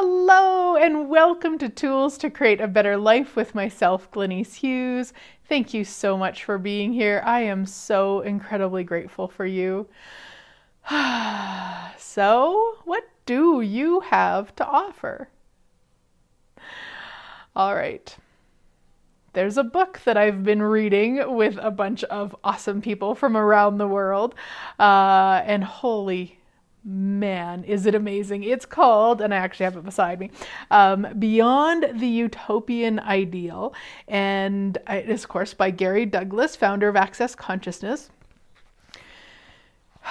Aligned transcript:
Hello, 0.00 0.76
and 0.76 1.08
welcome 1.08 1.58
to 1.58 1.68
Tools 1.68 2.18
to 2.18 2.30
Create 2.30 2.60
a 2.60 2.68
Better 2.68 2.96
Life 2.96 3.34
with 3.34 3.52
myself, 3.52 4.08
Glenise 4.12 4.54
Hughes. 4.54 5.12
Thank 5.48 5.74
you 5.74 5.82
so 5.82 6.16
much 6.16 6.44
for 6.44 6.56
being 6.56 6.92
here. 6.92 7.20
I 7.26 7.40
am 7.40 7.66
so 7.66 8.20
incredibly 8.20 8.84
grateful 8.84 9.26
for 9.26 9.44
you. 9.44 9.88
so, 11.98 12.76
what 12.84 13.08
do 13.26 13.60
you 13.60 13.98
have 13.98 14.54
to 14.54 14.64
offer? 14.64 15.30
All 17.56 17.74
right. 17.74 18.16
There's 19.32 19.58
a 19.58 19.64
book 19.64 20.00
that 20.04 20.16
I've 20.16 20.44
been 20.44 20.62
reading 20.62 21.34
with 21.34 21.58
a 21.60 21.72
bunch 21.72 22.04
of 22.04 22.36
awesome 22.44 22.80
people 22.80 23.16
from 23.16 23.36
around 23.36 23.78
the 23.78 23.88
world. 23.88 24.36
Uh, 24.78 25.42
and 25.44 25.64
holy 25.64 26.37
man, 26.88 27.64
is 27.64 27.84
it 27.84 27.94
amazing! 27.94 28.42
It's 28.42 28.64
called, 28.64 29.20
and 29.20 29.34
I 29.34 29.36
actually 29.36 29.64
have 29.64 29.76
it 29.76 29.84
beside 29.84 30.18
me, 30.18 30.30
um, 30.70 31.06
Beyond 31.18 32.00
the 32.00 32.06
Utopian 32.06 32.98
Ideal, 32.98 33.74
and 34.08 34.78
it 34.88 35.10
is, 35.10 35.24
of 35.24 35.28
course, 35.28 35.52
by 35.52 35.70
Gary 35.70 36.06
Douglas, 36.06 36.56
founder 36.56 36.88
of 36.88 36.96
Access 36.96 37.34
Consciousness. 37.34 38.10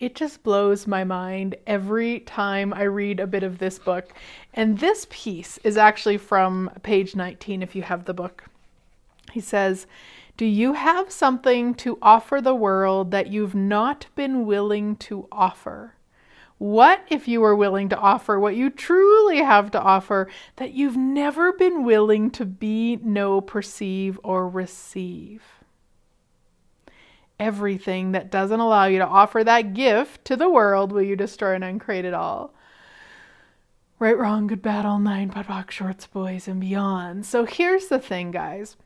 It 0.00 0.14
just 0.14 0.42
blows 0.42 0.86
my 0.86 1.04
mind 1.04 1.56
every 1.66 2.20
time 2.20 2.72
I 2.72 2.84
read 2.84 3.20
a 3.20 3.26
bit 3.26 3.42
of 3.42 3.58
this 3.58 3.78
book. 3.78 4.14
And 4.54 4.78
this 4.78 5.06
piece 5.10 5.58
is 5.58 5.76
actually 5.76 6.16
from 6.16 6.70
page 6.82 7.14
19, 7.14 7.62
if 7.62 7.76
you 7.76 7.82
have 7.82 8.06
the 8.06 8.14
book. 8.14 8.44
He 9.30 9.40
says, 9.40 9.86
Do 10.38 10.46
you 10.46 10.72
have 10.72 11.12
something 11.12 11.74
to 11.74 11.98
offer 12.00 12.40
the 12.40 12.54
world 12.54 13.10
that 13.10 13.26
you've 13.26 13.54
not 13.54 14.06
been 14.14 14.46
willing 14.46 14.96
to 14.96 15.28
offer? 15.30 15.92
What 16.60 17.06
if 17.08 17.26
you 17.26 17.40
were 17.40 17.56
willing 17.56 17.88
to 17.88 17.96
offer 17.96 18.38
what 18.38 18.54
you 18.54 18.68
truly 18.68 19.38
have 19.38 19.70
to 19.70 19.80
offer 19.80 20.28
that 20.56 20.74
you've 20.74 20.94
never 20.94 21.54
been 21.54 21.84
willing 21.84 22.30
to 22.32 22.44
be, 22.44 22.96
know, 22.96 23.40
perceive, 23.40 24.20
or 24.22 24.46
receive? 24.46 25.42
Everything 27.38 28.12
that 28.12 28.30
doesn't 28.30 28.60
allow 28.60 28.84
you 28.84 28.98
to 28.98 29.06
offer 29.06 29.42
that 29.42 29.72
gift 29.72 30.22
to 30.26 30.36
the 30.36 30.50
world 30.50 30.92
will 30.92 31.00
you 31.00 31.16
destroy 31.16 31.54
and 31.54 31.64
uncreate 31.64 32.04
it 32.04 32.12
all. 32.12 32.52
Right, 33.98 34.18
wrong, 34.18 34.46
good, 34.46 34.60
bad, 34.60 34.84
all 34.84 34.98
nine, 34.98 35.30
POD 35.30 35.72
shorts, 35.72 36.06
boys, 36.06 36.46
and 36.46 36.60
beyond. 36.60 37.24
So 37.24 37.46
here's 37.46 37.86
the 37.86 37.98
thing, 37.98 38.32
guys 38.32 38.76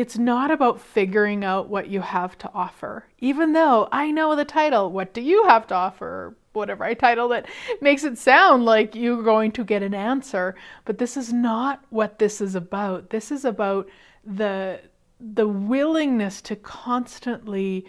it's 0.00 0.16
not 0.16 0.50
about 0.50 0.80
figuring 0.80 1.44
out 1.44 1.68
what 1.68 1.88
you 1.88 2.00
have 2.00 2.38
to 2.38 2.50
offer. 2.54 3.04
Even 3.18 3.52
though 3.52 3.86
I 3.92 4.10
know 4.10 4.34
the 4.34 4.46
title, 4.46 4.90
What 4.90 5.12
Do 5.12 5.20
You 5.20 5.44
Have 5.46 5.66
to 5.66 5.74
Offer? 5.74 6.34
whatever 6.52 6.82
I 6.82 6.94
titled 6.94 7.32
it, 7.32 7.46
makes 7.80 8.02
it 8.02 8.18
sound 8.18 8.64
like 8.64 8.94
you're 8.94 9.22
going 9.22 9.52
to 9.52 9.62
get 9.62 9.82
an 9.82 9.94
answer. 9.94 10.56
But 10.84 10.98
this 10.98 11.16
is 11.16 11.32
not 11.32 11.84
what 11.90 12.18
this 12.18 12.40
is 12.40 12.54
about. 12.54 13.10
This 13.10 13.30
is 13.30 13.44
about 13.44 13.88
the 14.24 14.80
the 15.20 15.46
willingness 15.46 16.40
to 16.40 16.56
constantly 16.56 17.86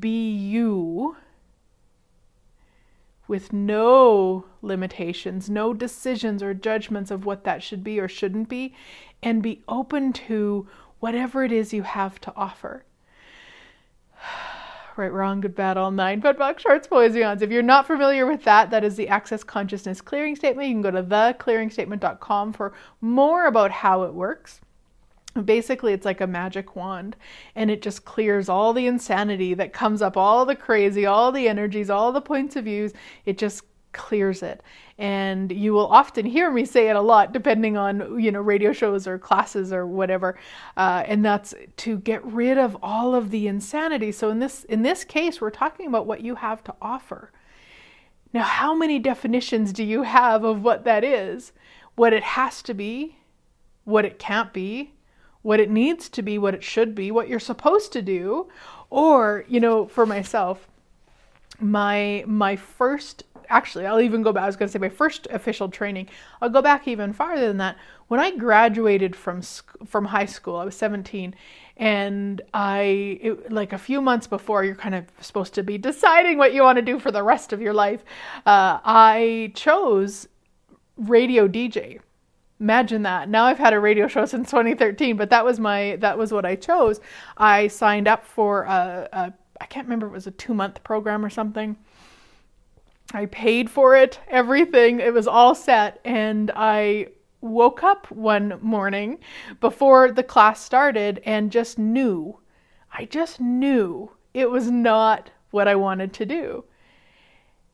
be 0.00 0.32
you 0.34 1.16
with 3.28 3.52
no 3.52 4.46
limitations, 4.62 5.50
no 5.50 5.74
decisions 5.74 6.42
or 6.42 6.54
judgments 6.54 7.10
of 7.10 7.26
what 7.26 7.44
that 7.44 7.62
should 7.62 7.84
be 7.84 8.00
or 8.00 8.08
shouldn't 8.08 8.48
be, 8.48 8.74
and 9.22 9.42
be 9.42 9.62
open 9.68 10.12
to 10.14 10.66
whatever 11.02 11.42
it 11.42 11.50
is 11.50 11.72
you 11.72 11.82
have 11.82 12.20
to 12.20 12.32
offer. 12.36 12.84
right, 14.96 15.12
wrong, 15.12 15.40
good, 15.40 15.56
bad, 15.56 15.76
all 15.76 15.90
nine, 15.90 16.22
POD 16.22 16.38
POC 16.38 16.58
shorts, 16.60 16.86
beyonds. 16.86 17.42
If 17.42 17.50
you're 17.50 17.60
not 17.60 17.88
familiar 17.88 18.24
with 18.24 18.44
that, 18.44 18.70
that 18.70 18.84
is 18.84 18.94
the 18.94 19.08
Access 19.08 19.42
Consciousness 19.42 20.00
Clearing 20.00 20.36
Statement. 20.36 20.68
You 20.68 20.74
can 20.76 20.82
go 20.82 20.92
to 20.92 21.02
theclearingstatement.com 21.02 22.52
for 22.52 22.72
more 23.00 23.46
about 23.46 23.72
how 23.72 24.04
it 24.04 24.14
works. 24.14 24.60
Basically, 25.44 25.92
it's 25.92 26.04
like 26.04 26.20
a 26.20 26.26
magic 26.28 26.76
wand, 26.76 27.16
and 27.56 27.68
it 27.68 27.82
just 27.82 28.04
clears 28.04 28.48
all 28.48 28.72
the 28.72 28.86
insanity 28.86 29.54
that 29.54 29.72
comes 29.72 30.02
up, 30.02 30.16
all 30.16 30.44
the 30.44 30.54
crazy, 30.54 31.04
all 31.04 31.32
the 31.32 31.48
energies, 31.48 31.90
all 31.90 32.12
the 32.12 32.20
points 32.20 32.54
of 32.54 32.66
views. 32.66 32.92
It 33.26 33.38
just 33.38 33.64
clears 33.92 34.42
it 34.44 34.62
and 35.02 35.50
you 35.50 35.72
will 35.72 35.88
often 35.88 36.24
hear 36.24 36.48
me 36.52 36.64
say 36.64 36.88
it 36.88 36.94
a 36.94 37.00
lot 37.00 37.32
depending 37.32 37.76
on 37.76 38.20
you 38.20 38.30
know 38.30 38.40
radio 38.40 38.72
shows 38.72 39.08
or 39.08 39.18
classes 39.18 39.72
or 39.72 39.84
whatever. 39.84 40.38
Uh, 40.76 41.02
and 41.06 41.24
that's 41.24 41.52
to 41.78 41.98
get 41.98 42.24
rid 42.24 42.56
of 42.56 42.76
all 42.84 43.12
of 43.12 43.32
the 43.32 43.48
insanity. 43.48 44.12
So 44.12 44.30
in 44.30 44.38
this 44.38 44.62
in 44.64 44.82
this 44.82 45.02
case 45.02 45.40
we're 45.40 45.50
talking 45.50 45.88
about 45.88 46.06
what 46.06 46.20
you 46.20 46.36
have 46.36 46.62
to 46.64 46.74
offer. 46.80 47.32
Now 48.32 48.44
how 48.44 48.76
many 48.76 49.00
definitions 49.00 49.72
do 49.72 49.82
you 49.82 50.04
have 50.04 50.44
of 50.44 50.62
what 50.62 50.84
that 50.84 51.02
is? 51.02 51.50
What 51.96 52.12
it 52.12 52.22
has 52.22 52.62
to 52.62 52.72
be 52.72 53.16
what 53.82 54.04
it 54.04 54.20
can't 54.20 54.52
be 54.52 54.94
what 55.42 55.58
it 55.58 55.68
needs 55.68 56.08
to 56.08 56.22
be 56.22 56.38
what 56.38 56.54
it 56.54 56.62
should 56.62 56.94
be 56.94 57.10
what 57.10 57.28
you're 57.28 57.40
supposed 57.40 57.92
to 57.94 58.02
do? 58.02 58.48
Or 58.88 59.44
you 59.48 59.58
know 59.58 59.88
for 59.88 60.06
myself 60.06 60.68
my 61.62 62.24
my 62.26 62.56
first 62.56 63.24
actually, 63.48 63.86
I'll 63.86 64.00
even 64.00 64.22
go 64.22 64.32
back. 64.32 64.44
I 64.44 64.46
was 64.46 64.56
going 64.56 64.68
to 64.68 64.72
say 64.72 64.78
my 64.78 64.88
first 64.88 65.26
official 65.30 65.68
training. 65.68 66.08
I'll 66.40 66.48
go 66.48 66.62
back 66.62 66.88
even 66.88 67.12
farther 67.12 67.46
than 67.46 67.58
that. 67.58 67.76
When 68.08 68.18
I 68.18 68.34
graduated 68.36 69.14
from 69.14 69.42
from 69.86 70.06
high 70.06 70.26
school, 70.26 70.56
I 70.56 70.64
was 70.64 70.76
17, 70.76 71.34
and 71.76 72.42
I 72.52 73.18
it, 73.20 73.52
like 73.52 73.72
a 73.72 73.78
few 73.78 74.00
months 74.00 74.26
before 74.26 74.64
you're 74.64 74.74
kind 74.74 74.94
of 74.94 75.04
supposed 75.20 75.54
to 75.54 75.62
be 75.62 75.78
deciding 75.78 76.38
what 76.38 76.54
you 76.54 76.62
want 76.62 76.76
to 76.76 76.82
do 76.82 76.98
for 76.98 77.10
the 77.10 77.22
rest 77.22 77.52
of 77.52 77.60
your 77.60 77.74
life. 77.74 78.04
Uh, 78.44 78.80
I 78.84 79.52
chose 79.54 80.28
radio 80.96 81.46
DJ. 81.46 82.00
Imagine 82.60 83.02
that. 83.02 83.28
Now 83.28 83.44
I've 83.44 83.58
had 83.58 83.72
a 83.72 83.80
radio 83.80 84.06
show 84.08 84.24
since 84.24 84.50
2013, 84.50 85.16
but 85.16 85.30
that 85.30 85.44
was 85.44 85.60
my 85.60 85.96
that 85.96 86.16
was 86.18 86.32
what 86.32 86.44
I 86.44 86.56
chose. 86.56 87.00
I 87.36 87.68
signed 87.68 88.08
up 88.08 88.24
for 88.24 88.62
a, 88.64 89.08
a 89.12 89.32
I 89.62 89.66
can't 89.66 89.86
remember 89.86 90.06
it 90.06 90.12
was 90.12 90.26
a 90.26 90.32
two 90.32 90.54
month 90.54 90.82
program 90.84 91.24
or 91.24 91.30
something 91.30 91.76
I 93.14 93.26
paid 93.26 93.70
for 93.70 93.96
it, 93.96 94.20
everything. 94.28 95.00
It 95.00 95.12
was 95.12 95.26
all 95.26 95.54
set. 95.54 96.00
And 96.04 96.50
I 96.54 97.08
woke 97.40 97.82
up 97.82 98.10
one 98.10 98.58
morning 98.62 99.18
before 99.60 100.12
the 100.12 100.22
class 100.22 100.60
started 100.60 101.20
and 101.24 101.52
just 101.52 101.78
knew, 101.78 102.38
I 102.92 103.04
just 103.04 103.40
knew 103.40 104.12
it 104.32 104.50
was 104.50 104.70
not 104.70 105.30
what 105.50 105.68
I 105.68 105.74
wanted 105.74 106.12
to 106.14 106.26
do. 106.26 106.64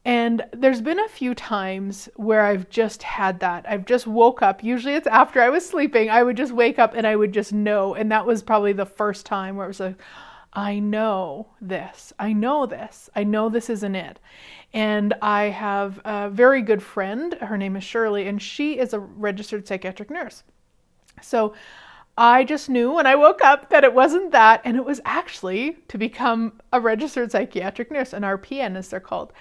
And 0.04 0.44
there's 0.52 0.80
been 0.80 0.98
a 0.98 1.08
few 1.08 1.34
times 1.34 2.08
where 2.16 2.46
I've 2.46 2.70
just 2.70 3.02
had 3.02 3.40
that. 3.40 3.66
I've 3.68 3.84
just 3.84 4.06
woke 4.06 4.40
up. 4.40 4.64
Usually 4.64 4.94
it's 4.94 5.06
after 5.06 5.42
I 5.42 5.50
was 5.50 5.68
sleeping. 5.68 6.08
I 6.08 6.22
would 6.22 6.36
just 6.36 6.52
wake 6.52 6.78
up 6.78 6.94
and 6.94 7.06
I 7.06 7.14
would 7.14 7.32
just 7.32 7.52
know. 7.52 7.94
And 7.94 8.10
that 8.10 8.24
was 8.24 8.42
probably 8.42 8.72
the 8.72 8.86
first 8.86 9.26
time 9.26 9.56
where 9.56 9.66
it 9.66 9.68
was 9.68 9.80
like, 9.80 10.00
I 10.58 10.80
know 10.80 11.46
this. 11.60 12.12
I 12.18 12.32
know 12.32 12.66
this. 12.66 13.08
I 13.14 13.22
know 13.22 13.48
this 13.48 13.70
isn't 13.70 13.94
it. 13.94 14.18
And 14.74 15.14
I 15.22 15.44
have 15.44 16.00
a 16.04 16.28
very 16.30 16.62
good 16.62 16.82
friend. 16.82 17.34
Her 17.34 17.56
name 17.56 17.76
is 17.76 17.84
Shirley, 17.84 18.26
and 18.26 18.42
she 18.42 18.76
is 18.76 18.92
a 18.92 18.98
registered 18.98 19.68
psychiatric 19.68 20.10
nurse. 20.10 20.42
So 21.22 21.54
I 22.16 22.42
just 22.42 22.68
knew 22.68 22.90
when 22.90 23.06
I 23.06 23.14
woke 23.14 23.40
up 23.40 23.70
that 23.70 23.84
it 23.84 23.94
wasn't 23.94 24.32
that, 24.32 24.60
and 24.64 24.76
it 24.76 24.84
was 24.84 25.00
actually 25.04 25.76
to 25.86 25.96
become 25.96 26.54
a 26.72 26.80
registered 26.80 27.30
psychiatric 27.30 27.92
nurse, 27.92 28.12
an 28.12 28.24
RPN 28.24 28.76
as 28.76 28.88
they're 28.88 28.98
called. 28.98 29.32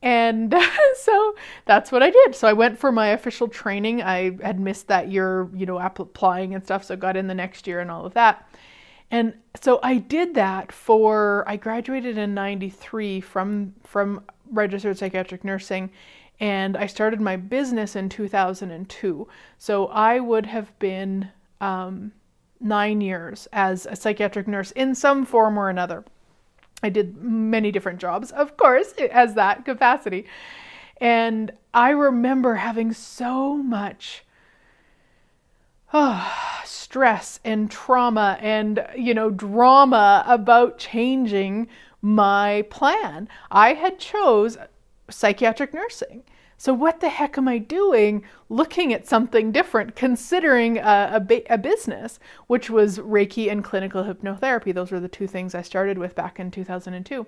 And 0.00 0.54
so 0.96 1.34
that's 1.66 1.92
what 1.92 2.02
I 2.02 2.08
did. 2.08 2.34
So 2.34 2.48
I 2.48 2.54
went 2.54 2.78
for 2.78 2.90
my 2.90 3.08
official 3.08 3.48
training. 3.48 4.00
I 4.00 4.38
had 4.42 4.58
missed 4.58 4.88
that 4.88 5.10
year, 5.10 5.50
you 5.54 5.66
know, 5.66 5.78
applying 5.78 6.54
and 6.54 6.64
stuff, 6.64 6.84
so 6.84 6.96
got 6.96 7.18
in 7.18 7.26
the 7.26 7.34
next 7.34 7.66
year 7.66 7.80
and 7.80 7.90
all 7.90 8.06
of 8.06 8.14
that. 8.14 8.48
And 9.10 9.34
so 9.60 9.80
I 9.82 9.96
did 9.96 10.34
that 10.34 10.70
for 10.72 11.44
I 11.46 11.56
graduated 11.56 12.18
in 12.18 12.34
93 12.34 13.20
from 13.20 13.74
from 13.84 14.24
registered 14.50 14.98
psychiatric 14.98 15.44
nursing 15.44 15.90
and 16.40 16.76
I 16.76 16.86
started 16.86 17.20
my 17.20 17.36
business 17.36 17.96
in 17.96 18.08
2002. 18.08 19.28
So 19.58 19.86
I 19.88 20.20
would 20.20 20.46
have 20.46 20.78
been 20.78 21.30
um, 21.60 22.12
nine 22.60 23.00
years 23.00 23.48
as 23.52 23.86
a 23.86 23.96
psychiatric 23.96 24.46
nurse 24.46 24.70
in 24.72 24.94
some 24.94 25.24
form 25.24 25.58
or 25.58 25.68
another. 25.68 26.04
I 26.82 26.90
did 26.90 27.16
many 27.16 27.72
different 27.72 27.98
jobs, 27.98 28.30
of 28.30 28.56
course, 28.56 28.92
as 29.10 29.34
that 29.34 29.64
capacity. 29.64 30.26
And 31.00 31.52
I 31.74 31.90
remember 31.90 32.56
having 32.56 32.92
so 32.92 33.56
much 33.56 34.24
oh, 35.92 36.60
stress 36.64 37.40
and 37.44 37.70
trauma 37.70 38.38
and, 38.40 38.86
you 38.96 39.14
know, 39.14 39.30
drama 39.30 40.24
about 40.26 40.78
changing 40.78 41.68
my 42.00 42.64
plan. 42.70 43.28
I 43.50 43.74
had 43.74 43.98
chose 43.98 44.56
psychiatric 45.10 45.74
nursing. 45.74 46.22
So 46.60 46.74
what 46.74 47.00
the 47.00 47.08
heck 47.08 47.38
am 47.38 47.46
I 47.46 47.58
doing 47.58 48.24
looking 48.48 48.92
at 48.92 49.06
something 49.06 49.52
different, 49.52 49.94
considering 49.94 50.78
a, 50.78 51.22
a, 51.28 51.42
a, 51.50 51.58
business, 51.58 52.18
which 52.48 52.68
was 52.68 52.98
Reiki 52.98 53.50
and 53.50 53.62
clinical 53.62 54.02
hypnotherapy? 54.02 54.74
Those 54.74 54.90
were 54.90 54.98
the 54.98 55.08
two 55.08 55.28
things 55.28 55.54
I 55.54 55.62
started 55.62 55.98
with 55.98 56.16
back 56.16 56.40
in 56.40 56.50
2002. 56.50 57.26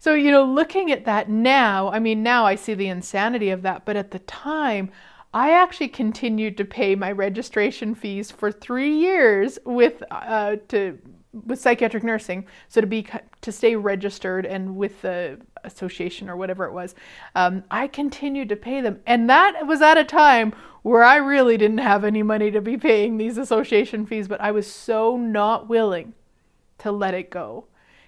so, 0.00 0.12
you 0.12 0.32
know, 0.32 0.44
looking 0.44 0.90
at 0.90 1.04
that 1.04 1.30
now, 1.30 1.88
I 1.90 2.00
mean, 2.00 2.24
now 2.24 2.46
I 2.46 2.56
see 2.56 2.74
the 2.74 2.88
insanity 2.88 3.50
of 3.50 3.62
that, 3.62 3.84
but 3.84 3.96
at 3.96 4.10
the 4.10 4.18
time, 4.20 4.90
I 5.34 5.52
actually 5.52 5.88
continued 5.88 6.56
to 6.56 6.64
pay 6.64 6.94
my 6.94 7.12
registration 7.12 7.94
fees 7.94 8.30
for 8.30 8.50
three 8.50 8.94
years 8.94 9.58
with 9.64 10.02
uh, 10.10 10.56
to 10.68 10.98
with 11.46 11.60
psychiatric 11.60 12.02
nursing. 12.02 12.46
So 12.68 12.80
to 12.80 12.86
be 12.86 13.06
to 13.42 13.52
stay 13.52 13.76
registered 13.76 14.46
and 14.46 14.76
with 14.76 15.02
the 15.02 15.38
association 15.64 16.30
or 16.30 16.36
whatever 16.36 16.64
it 16.64 16.72
was, 16.72 16.94
um, 17.34 17.62
I 17.70 17.88
continued 17.88 18.48
to 18.48 18.56
pay 18.56 18.80
them, 18.80 19.00
and 19.06 19.28
that 19.28 19.66
was 19.66 19.82
at 19.82 19.98
a 19.98 20.04
time 20.04 20.54
where 20.82 21.02
I 21.02 21.16
really 21.16 21.58
didn't 21.58 21.78
have 21.78 22.04
any 22.04 22.22
money 22.22 22.50
to 22.50 22.60
be 22.62 22.78
paying 22.78 23.18
these 23.18 23.36
association 23.36 24.06
fees, 24.06 24.28
but 24.28 24.40
I 24.40 24.50
was 24.50 24.66
so 24.66 25.16
not 25.16 25.68
willing 25.68 26.14
to 26.78 26.90
let 26.90 27.12
it 27.12 27.30
go 27.30 27.66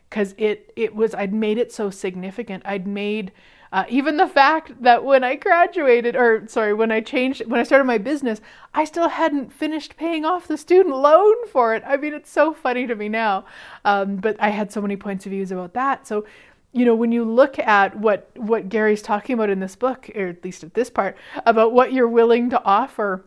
because 0.08 0.34
it 0.38 0.72
it 0.74 0.94
was 0.94 1.14
I'd 1.14 1.34
made 1.34 1.58
it 1.58 1.72
so 1.72 1.90
significant. 1.90 2.62
I'd 2.64 2.86
made 2.86 3.32
uh, 3.72 3.84
even 3.88 4.16
the 4.16 4.26
fact 4.26 4.82
that 4.82 5.04
when 5.04 5.22
I 5.22 5.36
graduated, 5.36 6.16
or 6.16 6.44
sorry, 6.48 6.74
when 6.74 6.90
I 6.90 7.00
changed, 7.00 7.46
when 7.46 7.60
I 7.60 7.62
started 7.62 7.84
my 7.84 7.98
business, 7.98 8.40
I 8.74 8.84
still 8.84 9.08
hadn't 9.08 9.52
finished 9.52 9.96
paying 9.96 10.24
off 10.24 10.48
the 10.48 10.56
student 10.56 10.96
loan 10.96 11.46
for 11.48 11.74
it. 11.74 11.84
I 11.86 11.96
mean, 11.96 12.12
it's 12.12 12.30
so 12.30 12.52
funny 12.52 12.86
to 12.88 12.96
me 12.96 13.08
now. 13.08 13.44
Um, 13.84 14.16
but 14.16 14.36
I 14.40 14.48
had 14.48 14.72
so 14.72 14.80
many 14.80 14.96
points 14.96 15.24
of 15.24 15.30
views 15.30 15.52
about 15.52 15.74
that. 15.74 16.06
So, 16.06 16.26
you 16.72 16.84
know, 16.84 16.96
when 16.96 17.12
you 17.12 17.24
look 17.24 17.58
at 17.60 17.96
what 17.96 18.30
what 18.36 18.68
Gary's 18.68 19.02
talking 19.02 19.34
about 19.34 19.50
in 19.50 19.60
this 19.60 19.76
book, 19.76 20.10
or 20.16 20.28
at 20.28 20.44
least 20.44 20.64
at 20.64 20.74
this 20.74 20.90
part, 20.90 21.16
about 21.46 21.72
what 21.72 21.92
you're 21.92 22.08
willing 22.08 22.50
to 22.50 22.64
offer, 22.64 23.24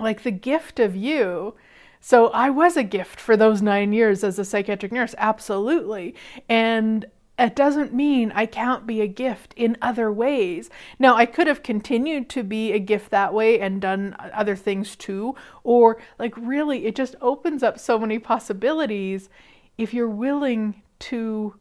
like 0.00 0.22
the 0.24 0.32
gift 0.32 0.80
of 0.80 0.96
you. 0.96 1.54
So 2.00 2.28
I 2.28 2.50
was 2.50 2.76
a 2.76 2.84
gift 2.84 3.20
for 3.20 3.36
those 3.36 3.60
nine 3.60 3.92
years 3.92 4.22
as 4.22 4.38
a 4.38 4.44
psychiatric 4.44 4.92
nurse, 4.92 5.14
absolutely. 5.18 6.14
And 6.48 7.06
it 7.38 7.54
doesn't 7.54 7.94
mean 7.94 8.32
I 8.34 8.46
can't 8.46 8.86
be 8.86 9.00
a 9.00 9.06
gift 9.06 9.54
in 9.56 9.76
other 9.80 10.10
ways. 10.10 10.70
Now, 10.98 11.14
I 11.14 11.24
could 11.24 11.46
have 11.46 11.62
continued 11.62 12.28
to 12.30 12.42
be 12.42 12.72
a 12.72 12.80
gift 12.80 13.10
that 13.10 13.32
way 13.32 13.60
and 13.60 13.80
done 13.80 14.16
other 14.18 14.56
things 14.56 14.96
too, 14.96 15.36
or 15.62 16.00
like 16.18 16.36
really, 16.36 16.86
it 16.86 16.96
just 16.96 17.14
opens 17.20 17.62
up 17.62 17.78
so 17.78 17.98
many 17.98 18.18
possibilities 18.18 19.28
if 19.76 19.94
you're 19.94 20.08
willing 20.08 20.82
to 20.98 21.54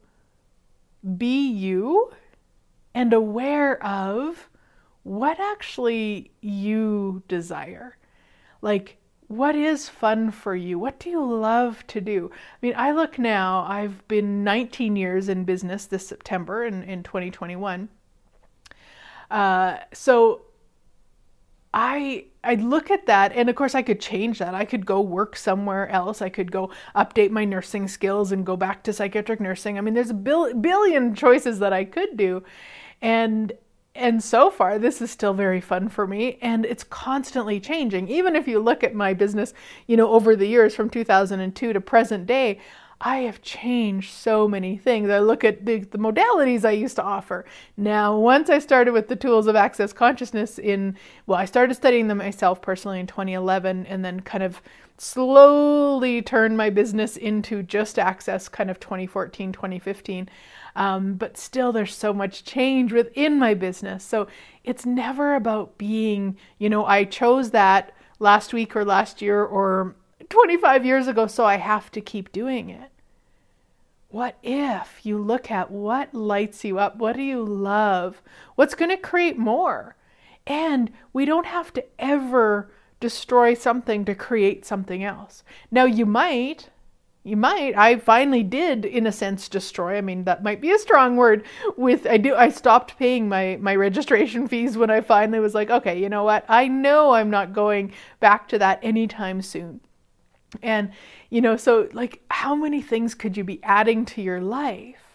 be 1.18 1.48
you 1.48 2.12
and 2.96 3.14
aware 3.14 3.82
of 3.86 4.50
what 5.04 5.40
actually 5.40 6.32
you 6.42 7.22
desire. 7.28 7.98
Like, 8.62 8.97
what 9.28 9.56
is 9.56 9.90
fun 9.90 10.32
for 10.32 10.56
you? 10.56 10.80
What 10.80 11.00
do 11.00 11.10
you 11.10 11.24
love 11.24 11.86
to 11.88 12.00
do? 12.00 12.32
I 12.34 12.66
mean, 12.66 12.74
I 12.78 12.92
look 12.92 13.20
now, 13.20 13.66
I've 13.68 14.08
been 14.08 14.44
19 14.44 14.96
years 14.96 15.28
in 15.28 15.44
business 15.44 15.86
this 15.86 16.08
September 16.08 16.64
in, 16.64 16.84
in 16.84 17.04
2021. 17.04 17.90
Uh, 19.30 19.78
so 19.92 20.44
I 21.74 22.26
I 22.44 22.56
look 22.56 22.90
at 22.90 23.08
that 23.08 23.34
and 23.34 23.50
of 23.50 23.56
course 23.56 23.76
I 23.76 23.82
could 23.82 24.00
change 24.00 24.40
that. 24.40 24.56
I 24.56 24.64
could 24.64 24.86
go 24.86 25.02
work 25.02 25.36
somewhere 25.36 25.90
else. 25.90 26.22
I 26.22 26.30
could 26.30 26.52
go 26.52 26.72
update 26.96 27.30
my 27.30 27.44
nursing 27.44 27.90
skills 27.90 28.32
and 28.32 28.46
go 28.46 28.56
back 28.56 28.84
to 28.84 28.94
psychiatric 28.94 29.42
nursing. 29.42 29.78
I 29.78 29.82
mean, 29.82 29.94
there's 29.94 30.10
a 30.10 30.16
bil- 30.16 30.54
billion 30.54 31.14
choices 31.14 31.60
that 31.60 31.74
I 31.74 31.84
could 31.84 32.16
do. 32.16 32.44
And 33.02 33.52
and 33.98 34.24
so 34.24 34.50
far 34.50 34.80
this 34.80 35.02
is 35.02 35.12
still 35.12 35.34
very 35.34 35.60
fun 35.60 35.90
for 35.90 36.08
me 36.08 36.38
and 36.42 36.66
it's 36.66 36.84
constantly 36.84 37.60
changing. 37.60 38.08
Even 38.08 38.36
if 38.36 38.48
you 38.48 38.60
look 38.60 38.84
at 38.84 38.94
my 38.94 39.14
business 39.14 39.54
you 39.88 39.98
know 39.98 40.10
over 40.10 40.36
the 40.36 40.48
years 40.48 40.76
from 40.76 40.90
2002 40.90 41.74
to 41.74 41.82
present 41.82 42.26
day 42.26 42.60
I 43.00 43.18
have 43.20 43.44
changed 43.44 44.12
so 44.12 44.48
many 44.48 44.76
things. 44.76 45.10
I 45.10 45.20
look 45.20 45.44
at 45.44 45.66
the, 45.66 45.80
the, 45.80 46.00
modalities 46.00 46.66
I 46.66 46.72
used 46.72 46.96
to 46.96 47.04
offer. 47.04 47.46
Now, 47.76 48.18
once 48.18 48.50
I 48.50 48.58
started 48.58 48.92
with 48.92 49.08
the 49.08 49.16
tools 49.16 49.46
of 49.46 49.56
access 49.56 49.94
consciousness 49.94 50.58
in, 50.58 50.98
well, 51.28 51.38
I 51.38 51.46
started 51.46 51.76
studying 51.76 52.08
them 52.08 52.18
myself 52.18 52.60
personally 52.60 53.00
in 53.00 53.06
2011 53.06 53.86
and 53.86 54.04
then 54.04 54.22
kind 54.22 54.44
of 54.44 54.62
slowly 54.98 56.24
turned 56.24 56.58
my 56.58 56.72
business 56.72 57.18
into 57.18 57.62
just 57.62 58.00
access 58.00 58.50
kind 58.50 58.72
of 58.72 58.80
2014, 58.80 59.52
2015. 59.52 60.28
Um, 60.76 61.14
but 61.14 61.38
still, 61.38 61.72
there's 61.72 61.96
so 61.96 62.14
much 62.14 62.44
change 62.44 62.92
within 62.94 63.38
my 63.38 63.54
business. 63.54 64.04
So 64.04 64.28
it's 64.64 64.88
never 64.88 65.36
about 65.36 65.78
being, 65.78 66.36
you 66.58 66.70
know, 66.70 66.84
I 66.86 67.04
chose 67.04 67.52
that 67.52 67.94
last 68.20 68.54
week 68.54 68.76
or 68.76 68.84
last 68.84 69.22
year 69.22 69.44
or 69.44 69.96
25 70.30 70.86
years 70.86 71.08
ago, 71.08 71.28
so 71.28 71.46
I 71.46 71.58
have 71.58 71.92
to 71.92 72.02
keep 72.02 72.32
doing 72.32 72.70
it. 72.70 72.92
What 74.10 74.38
if 74.42 75.06
you 75.06 75.18
look 75.18 75.52
at 75.52 75.70
what 75.70 76.14
lights 76.14 76.64
you 76.64 76.80
up? 76.80 76.98
What 76.98 77.16
do 77.16 77.22
you 77.22 77.44
love? 77.44 78.22
What's 78.56 78.76
going 78.76 78.92
to 78.92 78.98
create 78.98 79.38
more? 79.38 79.96
And 80.46 80.92
we 81.12 81.26
don't 81.26 81.46
have 81.46 81.74
to 81.74 81.84
ever 82.00 82.72
destroy 83.00 83.54
something 83.54 84.06
to 84.06 84.16
create 84.16 84.66
something 84.66 85.04
else. 85.04 85.44
Now, 85.70 85.86
you 85.86 86.06
might, 86.06 86.70
you 87.28 87.36
might 87.36 87.78
i 87.78 87.98
finally 87.98 88.42
did 88.42 88.86
in 88.86 89.06
a 89.06 89.12
sense 89.12 89.50
destroy 89.50 89.98
i 89.98 90.02
mean 90.02 90.24
that 90.24 90.44
might 90.44 90.62
be 90.62 90.72
a 90.72 90.80
strong 90.80 91.18
word 91.18 91.44
with 91.76 92.08
i 92.08 92.16
do 92.16 92.34
i 92.36 92.48
stopped 92.48 92.98
paying 92.98 93.28
my 93.28 93.58
my 93.60 93.76
registration 93.76 94.48
fees 94.48 94.78
when 94.78 94.90
i 94.90 95.02
finally 95.02 95.40
was 95.40 95.54
like 95.54 95.70
okay 95.70 96.02
you 96.02 96.08
know 96.08 96.24
what 96.24 96.46
i 96.48 96.70
know 96.70 97.12
i'm 97.12 97.30
not 97.30 97.52
going 97.52 97.92
back 98.22 98.48
to 98.48 98.58
that 98.58 98.80
anytime 98.82 99.42
soon 99.42 99.82
and 100.62 100.92
you 101.30 101.42
know 101.42 101.58
so 101.58 101.90
like 101.94 102.22
how 102.32 102.56
many 102.56 102.82
things 102.82 103.14
could 103.14 103.36
you 103.36 103.44
be 103.44 103.62
adding 103.64 104.06
to 104.06 104.22
your 104.22 104.42
life 104.42 105.08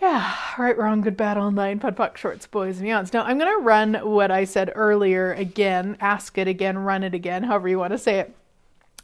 yeah, 0.00 0.36
right, 0.58 0.76
wrong, 0.76 1.00
good, 1.00 1.16
bad, 1.16 1.38
online, 1.38 1.80
POC, 1.80 2.18
shorts, 2.18 2.46
boys, 2.46 2.78
and 2.78 2.86
beyonds. 2.86 3.14
Now, 3.14 3.22
I'm 3.22 3.38
going 3.38 3.50
to 3.50 3.64
run 3.64 3.94
what 3.94 4.30
I 4.30 4.44
said 4.44 4.70
earlier 4.74 5.32
again, 5.32 5.96
ask 5.98 6.36
it 6.36 6.46
again, 6.46 6.76
run 6.76 7.02
it 7.02 7.14
again, 7.14 7.44
however 7.44 7.68
you 7.68 7.78
want 7.78 7.92
to 7.92 7.98
say 7.98 8.18
it, 8.18 8.36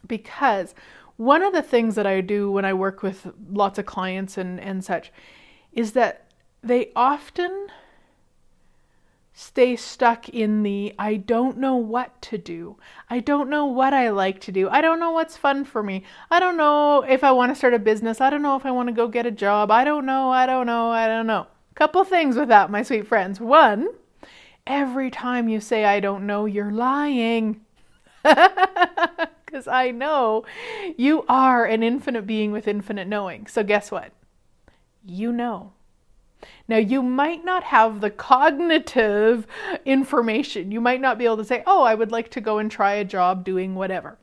because 0.06 0.75
one 1.17 1.43
of 1.43 1.55
the 1.55 1.62
things 1.62 1.94
that 1.94 2.06
I 2.06 2.20
do 2.20 2.50
when 2.50 2.67
I 2.67 2.75
work 2.75 3.03
with 3.03 3.32
lots 3.50 3.79
of 3.79 3.87
clients 3.87 4.37
and, 4.37 4.61
and 4.61 4.85
such 4.85 5.11
is 5.73 5.93
that 5.93 6.26
they 6.62 6.91
often 6.94 7.69
stay 9.40 9.75
stuck 9.75 10.28
in 10.28 10.62
the 10.62 10.94
I 10.98 11.16
don't 11.16 11.56
know 11.56 11.75
what 11.75 12.20
to 12.22 12.37
do. 12.37 12.76
I 13.08 13.20
don't 13.20 13.48
know 13.48 13.64
what 13.64 13.94
I 13.94 14.10
like 14.10 14.38
to 14.42 14.52
do. 14.52 14.69
I 14.69 14.82
don't 14.82 15.00
know 15.00 15.12
what's 15.12 15.38
fun 15.38 15.64
for 15.64 15.82
me. 15.82 16.04
I 16.31 16.38
don't 16.38 16.58
know 16.58 17.02
if 17.02 17.25
I 17.25 17.32
want 17.32 17.50
to 17.50 17.56
start 17.56 17.72
a 17.72 17.78
business. 17.78 18.20
I 18.20 18.28
don't 18.28 18.42
know 18.42 18.56
if 18.56 18.66
I 18.66 18.70
want 18.70 18.88
to 18.90 18.94
go 18.94 19.08
get 19.08 19.25
a 19.25 19.31
job. 19.31 19.70
I 19.70 19.82
don't 19.82 20.04
know. 20.04 20.31
I 20.31 20.44
don't 20.44 20.66
know. 20.66 20.90
I 20.90 21.06
don't 21.06 21.26
know. 21.26 21.46
Couple 21.75 22.04
things 22.04 22.37
with 22.37 22.48
that, 22.48 22.70
my 22.70 22.82
sweet 22.82 23.06
friends. 23.06 23.40
One, 23.40 23.88
every 24.66 25.10
time 25.10 25.48
you 25.48 25.58
say 25.58 25.86
I 25.86 26.00
don't 26.00 26.26
know, 26.26 26.44
you're 26.44 26.70
lying. 26.70 27.62
because 28.22 29.67
I 29.67 29.91
know 29.91 30.44
you 30.98 31.24
are 31.31 31.65
an 31.65 31.82
infinite 31.82 32.26
being 32.26 32.53
with 32.53 32.69
infinite 32.69 33.08
knowing. 33.08 33.46
So, 33.46 33.62
guess 33.62 33.91
what? 33.91 34.12
You 35.06 35.32
know. 35.32 35.72
Now, 36.69 36.79
you 36.79 37.03
might 37.03 37.44
not 37.44 37.65
have 37.65 38.01
the 38.01 38.11
cognitive 38.11 39.47
information. 39.85 40.73
You 40.73 40.81
might 40.81 41.01
not 41.01 41.19
be 41.19 41.25
able 41.25 41.39
to 41.39 41.44
say, 41.44 41.63
oh, 41.67 41.82
I 41.82 41.94
would 41.94 42.13
like 42.13 42.31
to 42.31 42.41
go 42.41 42.59
and 42.59 42.70
try 42.70 42.94
a 42.94 43.05
job 43.05 43.44
doing 43.44 43.75
whatever. 43.75 44.19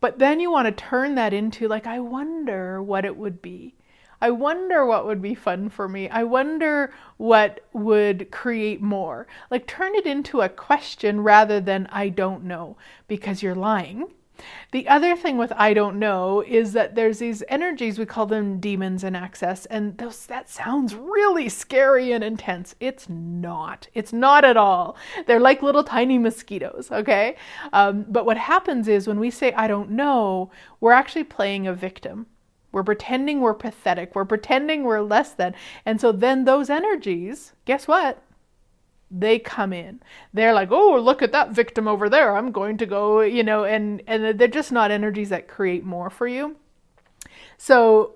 But 0.00 0.18
then 0.18 0.40
you 0.40 0.50
want 0.50 0.66
to 0.66 0.72
turn 0.72 1.14
that 1.14 1.32
into, 1.32 1.68
like, 1.68 1.86
I 1.86 2.00
wonder 2.00 2.82
what 2.82 3.04
it 3.04 3.16
would 3.16 3.40
be. 3.40 3.74
I 4.22 4.30
wonder 4.30 4.86
what 4.86 5.04
would 5.04 5.20
be 5.20 5.34
fun 5.34 5.68
for 5.68 5.88
me. 5.88 6.08
I 6.08 6.22
wonder 6.22 6.94
what 7.16 7.58
would 7.72 8.30
create 8.30 8.80
more. 8.80 9.26
Like 9.50 9.66
turn 9.66 9.96
it 9.96 10.06
into 10.06 10.42
a 10.42 10.48
question 10.48 11.22
rather 11.22 11.58
than 11.60 11.88
I 11.90 12.08
don't 12.08 12.44
know 12.44 12.76
because 13.08 13.42
you're 13.42 13.56
lying. 13.56 14.12
The 14.70 14.88
other 14.88 15.16
thing 15.16 15.36
with 15.38 15.52
I 15.56 15.74
don't 15.74 15.98
know 15.98 16.42
is 16.46 16.72
that 16.72 16.94
there's 16.94 17.18
these 17.18 17.42
energies, 17.48 17.98
we 17.98 18.06
call 18.06 18.26
them 18.26 18.60
demons 18.60 19.04
in 19.04 19.14
access, 19.14 19.66
and 19.66 19.96
those 19.98 20.26
that 20.26 20.48
sounds 20.48 20.94
really 20.94 21.48
scary 21.48 22.12
and 22.12 22.24
intense. 22.24 22.74
It's 22.80 23.08
not. 23.08 23.88
It's 23.94 24.12
not 24.12 24.44
at 24.44 24.56
all. 24.56 24.96
They're 25.26 25.40
like 25.40 25.62
little 25.62 25.84
tiny 25.84 26.18
mosquitoes, 26.18 26.90
okay? 26.90 27.36
Um, 27.72 28.04
but 28.08 28.26
what 28.26 28.38
happens 28.38 28.88
is 28.88 29.06
when 29.06 29.20
we 29.20 29.30
say 29.30 29.52
I 29.52 29.66
don't 29.66 29.90
know, 29.90 30.50
we're 30.80 30.92
actually 30.92 31.24
playing 31.24 31.66
a 31.66 31.74
victim. 31.74 32.26
We're 32.72 32.82
pretending 32.82 33.40
we're 33.40 33.54
pathetic. 33.54 34.14
We're 34.14 34.24
pretending 34.24 34.84
we're 34.84 35.02
less 35.02 35.32
than. 35.32 35.54
And 35.84 36.00
so 36.00 36.10
then 36.10 36.44
those 36.44 36.70
energies, 36.70 37.52
guess 37.66 37.86
what? 37.86 38.22
They 39.14 39.38
come 39.38 39.72
in. 39.72 40.00
They're 40.32 40.54
like, 40.54 40.70
"Oh, 40.72 40.98
look 40.98 41.22
at 41.22 41.32
that 41.32 41.50
victim 41.50 41.86
over 41.86 42.08
there. 42.08 42.36
I'm 42.36 42.50
going 42.52 42.78
to 42.78 42.86
go, 42.86 43.20
you 43.20 43.42
know, 43.42 43.64
and 43.64 44.02
and 44.06 44.38
they're 44.38 44.48
just 44.48 44.72
not 44.72 44.90
energies 44.90 45.28
that 45.30 45.48
create 45.48 45.84
more 45.84 46.10
for 46.10 46.26
you. 46.26 46.56
So 47.58 48.14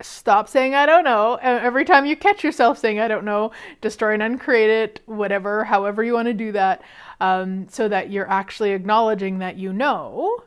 stop 0.00 0.48
saying 0.48 0.74
I 0.74 0.86
don't 0.86 1.04
know. 1.04 1.36
Every 1.42 1.84
time 1.84 2.06
you 2.06 2.16
catch 2.16 2.44
yourself 2.44 2.78
saying 2.78 2.98
I 3.00 3.08
don't 3.08 3.24
know, 3.24 3.52
destroy 3.80 4.14
and 4.14 4.22
uncreate 4.22 4.70
it, 4.70 5.00
whatever, 5.06 5.64
however 5.64 6.02
you 6.04 6.14
want 6.14 6.26
to 6.26 6.34
do 6.34 6.52
that, 6.52 6.82
um, 7.20 7.68
so 7.68 7.88
that 7.88 8.10
you're 8.10 8.30
actually 8.30 8.72
acknowledging 8.72 9.38
that 9.38 9.56
you 9.56 9.72
know 9.72 10.42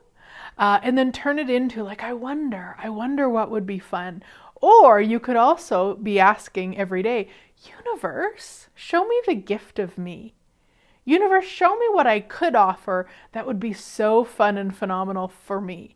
uh, 0.57 0.79
and 0.83 0.97
then 0.97 1.11
turn 1.11 1.39
it 1.39 1.49
into 1.49 1.83
like 1.83 2.03
i 2.03 2.13
wonder 2.13 2.75
i 2.79 2.89
wonder 2.89 3.29
what 3.29 3.51
would 3.51 3.65
be 3.65 3.79
fun 3.79 4.23
Or 4.61 4.99
you 4.99 5.19
could 5.19 5.35
also 5.35 5.95
be 5.95 6.19
asking 6.19 6.77
every 6.77 7.03
day, 7.03 7.29
Universe, 7.65 8.67
show 8.75 9.07
me 9.07 9.21
the 9.25 9.35
gift 9.35 9.79
of 9.79 9.97
me. 9.97 10.33
Universe, 11.05 11.45
show 11.45 11.77
me 11.77 11.85
what 11.91 12.05
I 12.05 12.19
could 12.19 12.55
offer 12.55 13.07
that 13.31 13.47
would 13.47 13.59
be 13.59 13.73
so 13.73 14.23
fun 14.23 14.57
and 14.57 14.75
phenomenal 14.75 15.27
for 15.27 15.61
me. 15.61 15.95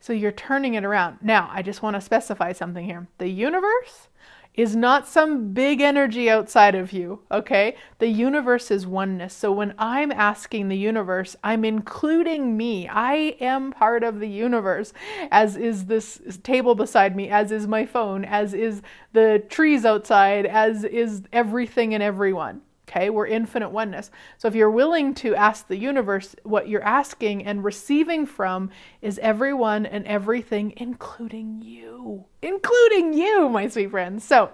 So 0.00 0.12
you're 0.12 0.32
turning 0.32 0.74
it 0.74 0.84
around. 0.84 1.18
Now, 1.22 1.48
I 1.52 1.62
just 1.62 1.82
want 1.82 1.94
to 1.94 2.00
specify 2.00 2.52
something 2.52 2.84
here. 2.84 3.08
The 3.18 3.28
universe 3.28 4.08
is 4.56 4.74
not 4.74 5.06
some 5.06 5.52
big 5.52 5.80
energy 5.80 6.30
outside 6.30 6.74
of 6.74 6.92
you, 6.92 7.20
okay? 7.30 7.76
The 7.98 8.08
universe 8.08 8.70
is 8.70 8.86
oneness. 8.86 9.34
So 9.34 9.52
when 9.52 9.74
I'm 9.78 10.10
asking 10.10 10.68
the 10.68 10.78
universe, 10.78 11.36
I'm 11.44 11.64
including 11.64 12.56
me. 12.56 12.88
I 12.88 13.36
am 13.40 13.72
part 13.72 14.02
of 14.02 14.18
the 14.18 14.28
universe, 14.28 14.92
as 15.30 15.56
is 15.56 15.86
this 15.86 16.20
table 16.42 16.74
beside 16.74 17.14
me, 17.14 17.28
as 17.28 17.52
is 17.52 17.66
my 17.66 17.84
phone, 17.84 18.24
as 18.24 18.54
is 18.54 18.80
the 19.12 19.44
trees 19.48 19.84
outside, 19.84 20.46
as 20.46 20.84
is 20.84 21.22
everything 21.32 21.92
and 21.92 22.02
everyone. 22.02 22.62
Okay, 22.88 23.10
we're 23.10 23.26
infinite 23.26 23.70
oneness. 23.70 24.12
So 24.38 24.46
if 24.46 24.54
you're 24.54 24.70
willing 24.70 25.12
to 25.14 25.34
ask 25.34 25.66
the 25.66 25.76
universe, 25.76 26.36
what 26.44 26.68
you're 26.68 26.84
asking 26.84 27.44
and 27.44 27.64
receiving 27.64 28.26
from 28.26 28.70
is 29.02 29.18
everyone 29.18 29.86
and 29.86 30.06
everything, 30.06 30.72
including 30.76 31.62
you, 31.62 32.26
including 32.42 33.12
you, 33.12 33.48
my 33.48 33.66
sweet 33.68 33.90
friends. 33.90 34.22
So 34.22 34.50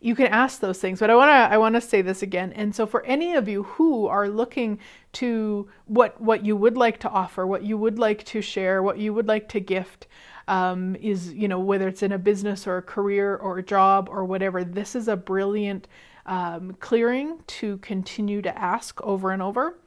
you 0.00 0.14
can 0.14 0.26
ask 0.26 0.60
those 0.60 0.78
things 0.78 1.00
but 1.00 1.10
i 1.10 1.14
want 1.14 1.28
to 1.28 1.54
i 1.54 1.58
want 1.58 1.74
to 1.74 1.80
say 1.80 2.02
this 2.02 2.22
again 2.22 2.52
and 2.52 2.74
so 2.74 2.86
for 2.86 3.04
any 3.04 3.34
of 3.34 3.48
you 3.48 3.64
who 3.64 4.06
are 4.06 4.28
looking 4.28 4.78
to 5.12 5.68
what 5.86 6.20
what 6.20 6.44
you 6.44 6.56
would 6.56 6.76
like 6.76 6.98
to 6.98 7.08
offer 7.08 7.46
what 7.46 7.64
you 7.64 7.76
would 7.76 7.98
like 7.98 8.22
to 8.24 8.40
share 8.40 8.82
what 8.82 8.98
you 8.98 9.12
would 9.12 9.26
like 9.26 9.48
to 9.48 9.60
gift 9.60 10.06
um, 10.46 10.96
is 10.96 11.32
you 11.34 11.48
know 11.48 11.58
whether 11.58 11.88
it's 11.88 12.02
in 12.02 12.12
a 12.12 12.18
business 12.18 12.66
or 12.66 12.78
a 12.78 12.82
career 12.82 13.36
or 13.36 13.58
a 13.58 13.62
job 13.62 14.08
or 14.10 14.24
whatever 14.24 14.64
this 14.64 14.94
is 14.94 15.08
a 15.08 15.16
brilliant 15.16 15.88
um, 16.28 16.76
clearing 16.78 17.40
to 17.46 17.78
continue 17.78 18.42
to 18.42 18.56
ask 18.56 19.00
over 19.02 19.32
and 19.32 19.42
over. 19.42 19.78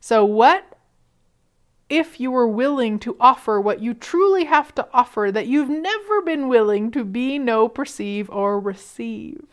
So, 0.00 0.24
what 0.24 0.78
if 1.88 2.20
you 2.20 2.30
were 2.30 2.46
willing 2.46 2.98
to 3.00 3.16
offer 3.18 3.60
what 3.60 3.80
you 3.80 3.94
truly 3.94 4.44
have 4.44 4.74
to 4.74 4.86
offer 4.92 5.30
that 5.32 5.46
you've 5.46 5.70
never 5.70 6.20
been 6.20 6.46
willing 6.46 6.90
to 6.90 7.02
be, 7.04 7.38
know, 7.38 7.68
perceive, 7.68 8.28
or 8.30 8.60
receive? 8.60 9.46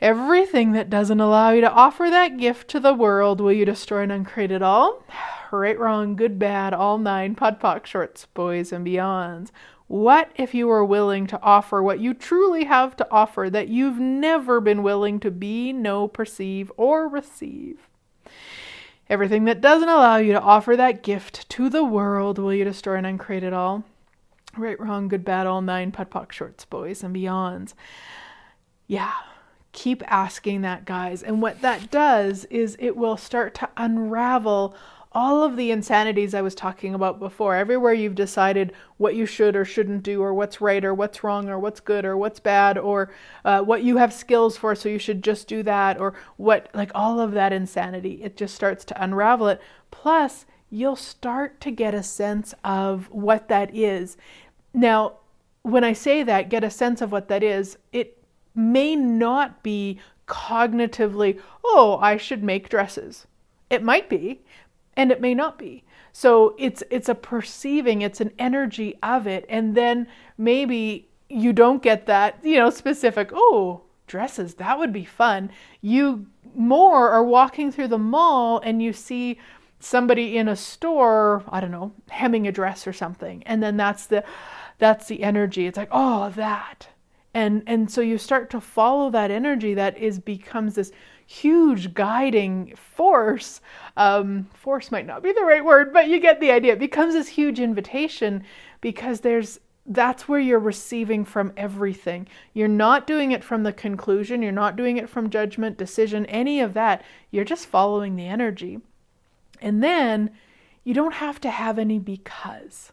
Everything 0.00 0.72
that 0.72 0.90
doesn't 0.90 1.20
allow 1.20 1.50
you 1.50 1.60
to 1.60 1.70
offer 1.70 2.10
that 2.10 2.36
gift 2.36 2.68
to 2.68 2.80
the 2.80 2.92
world, 2.92 3.40
will 3.40 3.52
you 3.52 3.64
destroy 3.64 4.02
and 4.02 4.12
uncreate 4.12 4.50
it 4.50 4.62
all? 4.62 5.04
Right, 5.52 5.78
wrong, 5.78 6.16
good, 6.16 6.36
bad, 6.36 6.74
all 6.74 6.98
nine, 6.98 7.36
POD 7.36 7.60
POC, 7.60 7.86
shorts, 7.86 8.26
boys, 8.34 8.72
and 8.72 8.84
beyonds. 8.84 9.50
What 9.86 10.30
if 10.36 10.54
you 10.54 10.66
were 10.66 10.84
willing 10.84 11.26
to 11.26 11.40
offer 11.42 11.82
what 11.82 12.00
you 12.00 12.14
truly 12.14 12.64
have 12.64 12.96
to 12.96 13.06
offer 13.10 13.50
that 13.50 13.68
you've 13.68 13.98
never 13.98 14.60
been 14.60 14.82
willing 14.82 15.20
to 15.20 15.30
be, 15.30 15.72
know, 15.72 16.08
perceive, 16.08 16.72
or 16.76 17.06
receive? 17.06 17.88
Everything 19.10 19.44
that 19.44 19.60
doesn't 19.60 19.88
allow 19.88 20.16
you 20.16 20.32
to 20.32 20.40
offer 20.40 20.76
that 20.76 21.02
gift 21.02 21.48
to 21.50 21.68
the 21.68 21.84
world, 21.84 22.38
will 22.38 22.54
you 22.54 22.64
destroy 22.64 22.96
and 22.96 23.06
uncreate 23.06 23.42
it 23.42 23.52
all? 23.52 23.84
Right, 24.56 24.80
wrong, 24.80 25.08
good, 25.08 25.24
bad, 25.24 25.46
all 25.46 25.60
nine, 25.60 25.92
POD 25.92 26.10
POC, 26.10 26.32
shorts, 26.32 26.64
boys, 26.64 27.02
and 27.02 27.14
beyonds. 27.14 27.74
Yeah, 28.86 29.12
keep 29.72 30.02
asking 30.10 30.62
that, 30.62 30.86
guys. 30.86 31.22
And 31.22 31.42
what 31.42 31.60
that 31.60 31.90
does 31.90 32.46
is 32.46 32.76
it 32.78 32.96
will 32.96 33.18
start 33.18 33.54
to 33.56 33.68
unravel 33.76 34.74
all 35.14 35.44
of 35.44 35.56
the 35.56 35.70
insanities 35.70 36.34
I 36.34 36.42
was 36.42 36.54
talking 36.54 36.94
about 36.94 37.20
before, 37.20 37.54
everywhere 37.54 37.92
you've 37.92 38.16
decided 38.16 38.72
what 38.96 39.14
you 39.14 39.26
should 39.26 39.54
or 39.54 39.64
shouldn't 39.64 40.02
do, 40.02 40.20
or 40.20 40.34
what's 40.34 40.60
right 40.60 40.84
or 40.84 40.92
what's 40.92 41.22
wrong, 41.22 41.48
or 41.48 41.58
what's 41.58 41.80
good 41.80 42.04
or 42.04 42.16
what's 42.16 42.40
bad, 42.40 42.76
or 42.76 43.12
uh, 43.44 43.60
what 43.60 43.84
you 43.84 43.96
have 43.96 44.12
skills 44.12 44.56
for, 44.56 44.74
so 44.74 44.88
you 44.88 44.98
should 44.98 45.22
just 45.22 45.46
do 45.46 45.62
that, 45.62 46.00
or 46.00 46.14
what, 46.36 46.68
like 46.74 46.90
all 46.94 47.20
of 47.20 47.32
that 47.32 47.52
insanity, 47.52 48.22
it 48.22 48.36
just 48.36 48.54
starts 48.54 48.84
to 48.84 49.02
unravel 49.02 49.48
it. 49.48 49.60
Plus, 49.90 50.46
you'll 50.70 50.96
start 50.96 51.60
to 51.60 51.70
get 51.70 51.94
a 51.94 52.02
sense 52.02 52.52
of 52.64 53.08
what 53.12 53.48
that 53.48 53.74
is. 53.74 54.16
Now, 54.72 55.18
when 55.62 55.84
I 55.84 55.92
say 55.92 56.24
that, 56.24 56.48
get 56.48 56.64
a 56.64 56.70
sense 56.70 57.00
of 57.00 57.12
what 57.12 57.28
that 57.28 57.42
is, 57.42 57.78
it 57.92 58.18
may 58.54 58.96
not 58.96 59.62
be 59.62 60.00
cognitively, 60.26 61.40
oh, 61.64 61.98
I 62.00 62.16
should 62.16 62.42
make 62.42 62.68
dresses. 62.68 63.26
It 63.70 63.82
might 63.82 64.08
be, 64.08 64.40
and 64.96 65.10
it 65.10 65.20
may 65.20 65.34
not 65.34 65.58
be. 65.58 65.84
So 66.12 66.54
it's 66.58 66.82
it's 66.90 67.08
a 67.08 67.14
perceiving 67.14 68.02
it's 68.02 68.20
an 68.20 68.32
energy 68.38 68.96
of 69.02 69.26
it. 69.26 69.44
And 69.48 69.74
then 69.74 70.06
maybe 70.38 71.08
you 71.28 71.52
don't 71.52 71.82
get 71.82 72.06
that 72.06 72.38
you 72.42 72.56
know 72.56 72.70
specific 72.70 73.30
oh 73.32 73.82
dresses 74.06 74.54
that 74.54 74.78
would 74.78 74.92
be 74.92 75.04
fun. 75.04 75.50
You 75.80 76.26
more 76.54 77.10
are 77.10 77.24
walking 77.24 77.72
through 77.72 77.88
the 77.88 77.98
mall 77.98 78.60
and 78.64 78.80
you 78.80 78.92
see 78.92 79.38
somebody 79.80 80.38
in 80.38 80.48
a 80.48 80.56
store 80.56 81.42
i 81.48 81.60
don't 81.60 81.70
know 81.70 81.92
hemming 82.08 82.46
a 82.46 82.52
dress 82.52 82.86
or 82.86 82.92
something. 82.92 83.42
And 83.44 83.62
then 83.62 83.76
that's 83.76 84.06
the 84.06 84.24
that's 84.78 85.08
the 85.08 85.22
energy. 85.22 85.66
It's 85.66 85.76
like 85.76 85.90
oh 85.90 86.30
that 86.30 86.88
and 87.34 87.62
and 87.66 87.90
so 87.90 88.00
you 88.00 88.16
start 88.16 88.48
to 88.50 88.60
follow 88.60 89.10
that 89.10 89.30
energy 89.30 89.74
that 89.74 89.98
is 89.98 90.18
becomes 90.18 90.76
this 90.76 90.92
huge 91.26 91.94
guiding 91.94 92.74
force. 92.76 93.60
Um, 93.96 94.48
force 94.54 94.90
might 94.90 95.06
not 95.06 95.22
be 95.22 95.32
the 95.32 95.44
right 95.44 95.64
word, 95.64 95.92
but 95.92 96.08
you 96.08 96.20
get 96.20 96.40
the 96.40 96.50
idea. 96.50 96.74
It 96.74 96.78
becomes 96.78 97.14
this 97.14 97.28
huge 97.28 97.60
invitation 97.60 98.44
because 98.80 99.20
there's 99.20 99.60
that's 99.86 100.28
where 100.28 100.40
you're 100.40 100.58
receiving 100.58 101.24
from 101.24 101.52
everything. 101.56 102.26
You're 102.54 102.68
not 102.68 103.06
doing 103.06 103.32
it 103.32 103.44
from 103.44 103.64
the 103.64 103.72
conclusion, 103.72 104.42
you're 104.42 104.52
not 104.52 104.76
doing 104.76 104.96
it 104.96 105.10
from 105.10 105.28
judgment, 105.28 105.76
decision, 105.76 106.24
any 106.26 106.60
of 106.60 106.74
that. 106.74 107.04
You're 107.30 107.44
just 107.44 107.66
following 107.66 108.16
the 108.16 108.26
energy. 108.26 108.80
And 109.60 109.82
then 109.82 110.30
you 110.84 110.94
don't 110.94 111.14
have 111.14 111.40
to 111.42 111.50
have 111.50 111.78
any 111.78 111.98
because. 111.98 112.92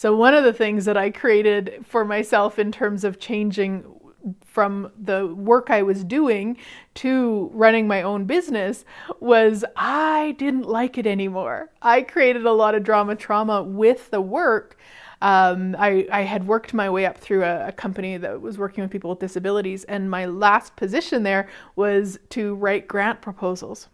So, 0.00 0.16
one 0.16 0.32
of 0.32 0.44
the 0.44 0.54
things 0.54 0.86
that 0.86 0.96
I 0.96 1.10
created 1.10 1.84
for 1.86 2.06
myself 2.06 2.58
in 2.58 2.72
terms 2.72 3.04
of 3.04 3.20
changing 3.20 3.84
from 4.46 4.90
the 4.98 5.26
work 5.26 5.68
I 5.68 5.82
was 5.82 6.04
doing 6.04 6.56
to 6.94 7.50
running 7.52 7.86
my 7.86 8.00
own 8.00 8.24
business 8.24 8.86
was 9.20 9.62
I 9.76 10.36
didn't 10.38 10.66
like 10.66 10.96
it 10.96 11.06
anymore. 11.06 11.70
I 11.82 12.00
created 12.00 12.46
a 12.46 12.52
lot 12.52 12.74
of 12.74 12.82
drama 12.82 13.14
trauma 13.14 13.62
with 13.62 14.10
the 14.10 14.22
work. 14.22 14.78
Um, 15.20 15.76
I, 15.78 16.08
I, 16.10 16.22
had 16.22 16.46
worked 16.46 16.72
my 16.72 16.88
way 16.88 17.04
up 17.04 17.18
through 17.18 17.44
a, 17.44 17.68
a, 17.68 17.72
company 17.72 18.16
that 18.16 18.40
was 18.40 18.56
working 18.56 18.80
with 18.80 18.90
people 18.90 19.10
with 19.10 19.18
disabilities, 19.18 19.84
and 19.84 20.10
my 20.10 20.24
last 20.24 20.76
position 20.76 21.24
there 21.24 21.46
was 21.76 22.18
to 22.30 22.54
write 22.54 22.88
grant 22.88 23.20
proposals. 23.20 23.90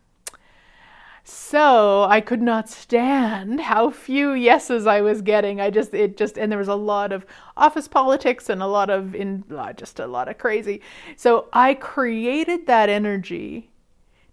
So 1.29 2.05
I 2.05 2.21
could 2.21 2.41
not 2.41 2.69
stand 2.69 3.63
how 3.63 3.91
few 3.91 4.31
yeses 4.31 4.87
I 4.87 5.01
was 5.01 5.23
getting. 5.23 5.61
I 5.61 5.71
just, 5.71 5.93
it 5.93 6.17
just, 6.17 6.39
and 6.39 6.53
there 6.53 6.59
was 6.61 6.69
a 6.69 6.77
lot 6.77 7.11
of 7.11 7.27
office 7.57 7.89
politics 7.89 8.49
and 8.49 8.63
a 8.63 8.69
lot 8.69 8.91
of, 8.91 9.13
in 9.13 9.43
uh, 9.51 9.73
just 9.73 9.99
a 9.99 10.07
lot 10.07 10.29
of 10.29 10.39
crazy. 10.39 10.83
So 11.17 11.49
I 11.53 11.75
created 11.75 12.69
that 12.69 12.89
energy 12.89 13.73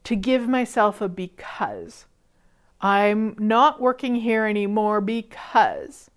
to 0.03 0.15
give 0.15 0.47
myself 0.47 1.01
a 1.01 1.09
because. 1.09 2.05
I'm 2.79 3.35
not 3.39 3.81
working 3.81 4.17
here 4.17 4.45
anymore 4.45 5.01
because. 5.01 6.11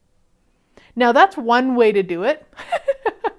Now 0.95 1.11
that's 1.11 1.39
one 1.39 1.75
way 1.75 1.91
to 1.91 2.03
do 2.03 2.23
it. 2.23 2.47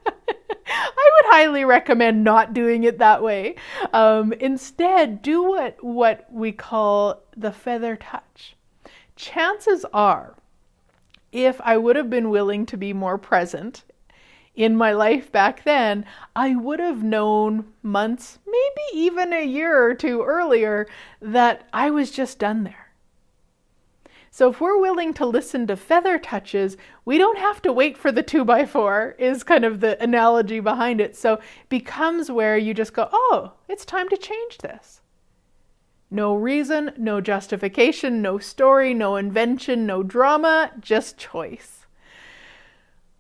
would 1.22 1.34
highly 1.34 1.66
recommend 1.66 2.24
not 2.24 2.54
doing 2.54 2.84
it 2.84 2.98
that 3.00 3.24
way. 3.24 3.56
Um, 3.94 4.34
instead, 4.34 5.22
do 5.22 5.44
what 5.44 5.84
what 5.84 6.26
we 6.32 6.52
call 6.52 7.22
the 7.36 7.52
feather 7.52 7.96
touch. 7.96 8.56
Chances 9.16 9.86
are, 9.94 10.36
if 11.32 11.60
I 11.62 11.78
would 11.78 11.96
have 11.96 12.10
been 12.10 12.30
willing 12.30 12.66
to 12.68 12.78
be 12.78 12.94
more 12.94 13.18
present 13.18 13.84
in 14.56 14.76
my 14.76 14.92
life 14.92 15.32
back 15.32 15.64
then, 15.64 16.06
I 16.36 16.56
would 16.56 16.80
have 16.80 17.04
known 17.04 17.66
months, 17.84 18.40
maybe 18.46 19.00
even 19.00 19.32
a 19.32 19.46
year 19.46 19.84
or 19.84 19.94
two 19.94 20.24
earlier, 20.24 20.88
that 21.22 21.68
I 21.72 21.92
was 21.92 22.12
just 22.12 22.40
done 22.40 22.64
there. 22.64 22.87
So 24.38 24.52
if 24.52 24.62
we're 24.62 24.80
willing 24.80 25.16
to 25.16 25.26
listen 25.26 25.66
to 25.66 25.76
feather 25.76 26.20
touches, 26.20 26.78
we 27.06 27.18
don't 27.18 27.40
have 27.40 27.60
to 27.64 27.74
wait 27.74 27.98
for 27.98 28.12
the 28.12 28.22
two 28.22 28.46
by 28.46 28.68
four, 28.68 29.16
is 29.18 29.44
kind 29.44 29.66
of 29.66 29.80
the 29.80 30.00
analogy 30.00 30.60
behind 30.60 31.02
it. 31.02 31.16
So 31.16 31.34
it 31.34 31.42
becomes 31.70 32.30
where 32.30 32.56
you 32.56 32.76
just 32.76 32.94
go, 32.94 33.10
oh, 33.12 33.54
it's 33.68 33.84
time 33.84 34.08
to 34.10 34.16
change 34.16 34.60
this. 34.60 35.02
No 36.12 36.36
reason, 36.36 36.92
no 37.00 37.20
justification, 37.20 38.22
no 38.22 38.38
story, 38.38 38.94
no 38.94 39.16
invention, 39.16 39.88
no 39.88 40.04
drama, 40.04 40.72
just 40.80 41.18
choice. 41.18 41.77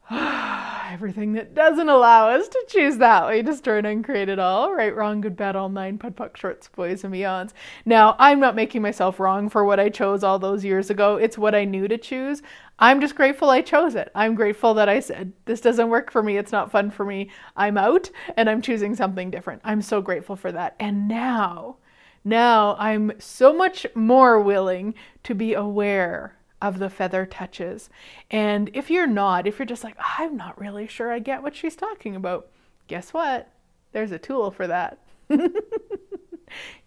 Everything 0.89 1.33
that 1.33 1.53
doesn't 1.53 1.89
allow 1.89 2.29
us 2.29 2.47
to 2.47 2.65
choose 2.69 2.97
that 2.97 3.27
way, 3.27 3.41
destroy 3.41 3.79
and 3.79 3.87
uncreate 3.87 4.29
it 4.29 4.39
all. 4.39 4.73
Right, 4.73 4.95
wrong, 4.95 5.19
good, 5.19 5.35
bad, 5.35 5.57
all 5.57 5.67
nine, 5.67 5.97
POD, 5.97 6.15
POC, 6.15 6.37
shorts, 6.37 6.69
boys, 6.69 7.03
and 7.03 7.13
beyonds. 7.13 7.51
Now, 7.85 8.15
I'm 8.17 8.39
not 8.39 8.55
making 8.55 8.81
myself 8.81 9.19
wrong 9.19 9.49
for 9.49 9.65
what 9.65 9.81
I 9.81 9.89
chose 9.89 10.23
all 10.23 10.39
those 10.39 10.63
years 10.63 10.89
ago. 10.89 11.17
It's 11.17 11.37
what 11.37 11.53
I 11.53 11.65
knew 11.65 11.89
to 11.89 11.97
choose. 11.97 12.41
I'm 12.79 13.01
just 13.01 13.15
grateful 13.15 13.49
I 13.49 13.61
chose 13.61 13.95
it. 13.95 14.09
I'm 14.15 14.33
grateful 14.33 14.73
that 14.75 14.87
I 14.87 15.01
said, 15.01 15.33
this 15.43 15.59
doesn't 15.59 15.89
work 15.89 16.09
for 16.09 16.23
me. 16.23 16.37
It's 16.37 16.53
not 16.53 16.71
fun 16.71 16.89
for 16.89 17.03
me. 17.03 17.29
I'm 17.57 17.77
out 17.77 18.09
and 18.37 18.49
I'm 18.49 18.61
choosing 18.61 18.95
something 18.95 19.29
different. 19.29 19.61
I'm 19.65 19.81
so 19.81 20.01
grateful 20.01 20.37
for 20.37 20.53
that. 20.53 20.77
And 20.79 21.09
now, 21.09 21.77
now 22.23 22.77
I'm 22.79 23.11
so 23.19 23.53
much 23.53 23.85
more 23.93 24.39
willing 24.39 24.93
to 25.23 25.35
be 25.35 25.53
aware 25.53 26.36
of 26.61 26.79
the 26.79 26.89
feather 26.89 27.25
touches. 27.25 27.89
And 28.31 28.69
if 28.73 28.89
you're 28.89 29.07
not, 29.07 29.47
if 29.47 29.59
you're 29.59 29.65
just 29.65 29.83
like, 29.83 29.97
I'm 30.17 30.35
not 30.35 30.59
really 30.59 30.87
sure 30.87 31.11
I 31.11 31.19
get 31.19 31.43
what 31.43 31.55
she's 31.55 31.75
talking 31.75 32.15
about, 32.15 32.47
guess 32.87 33.13
what? 33.13 33.51
There's 33.91 34.11
a 34.11 34.19
tool 34.19 34.51
for 34.51 34.67
that. 34.67 34.99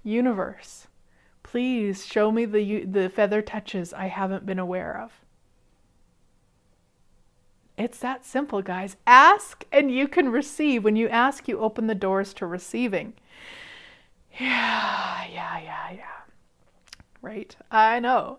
Universe, 0.02 0.86
please 1.42 2.06
show 2.06 2.32
me 2.32 2.44
the 2.44 2.84
the 2.84 3.08
feather 3.08 3.42
touches 3.42 3.92
I 3.92 4.06
haven't 4.06 4.46
been 4.46 4.58
aware 4.58 4.98
of. 4.98 5.12
It's 7.76 7.98
that 8.00 8.26
simple, 8.26 8.60
guys. 8.60 8.96
Ask 9.06 9.64
and 9.72 9.90
you 9.90 10.06
can 10.06 10.30
receive. 10.30 10.84
When 10.84 10.96
you 10.96 11.08
ask, 11.08 11.48
you 11.48 11.58
open 11.58 11.86
the 11.86 11.94
doors 11.94 12.34
to 12.34 12.46
receiving. 12.46 13.14
Yeah, 14.38 15.24
yeah, 15.24 15.58
yeah, 15.58 15.60
yeah. 15.62 15.69
Right? 17.22 17.54
I 17.70 18.00
know. 18.00 18.38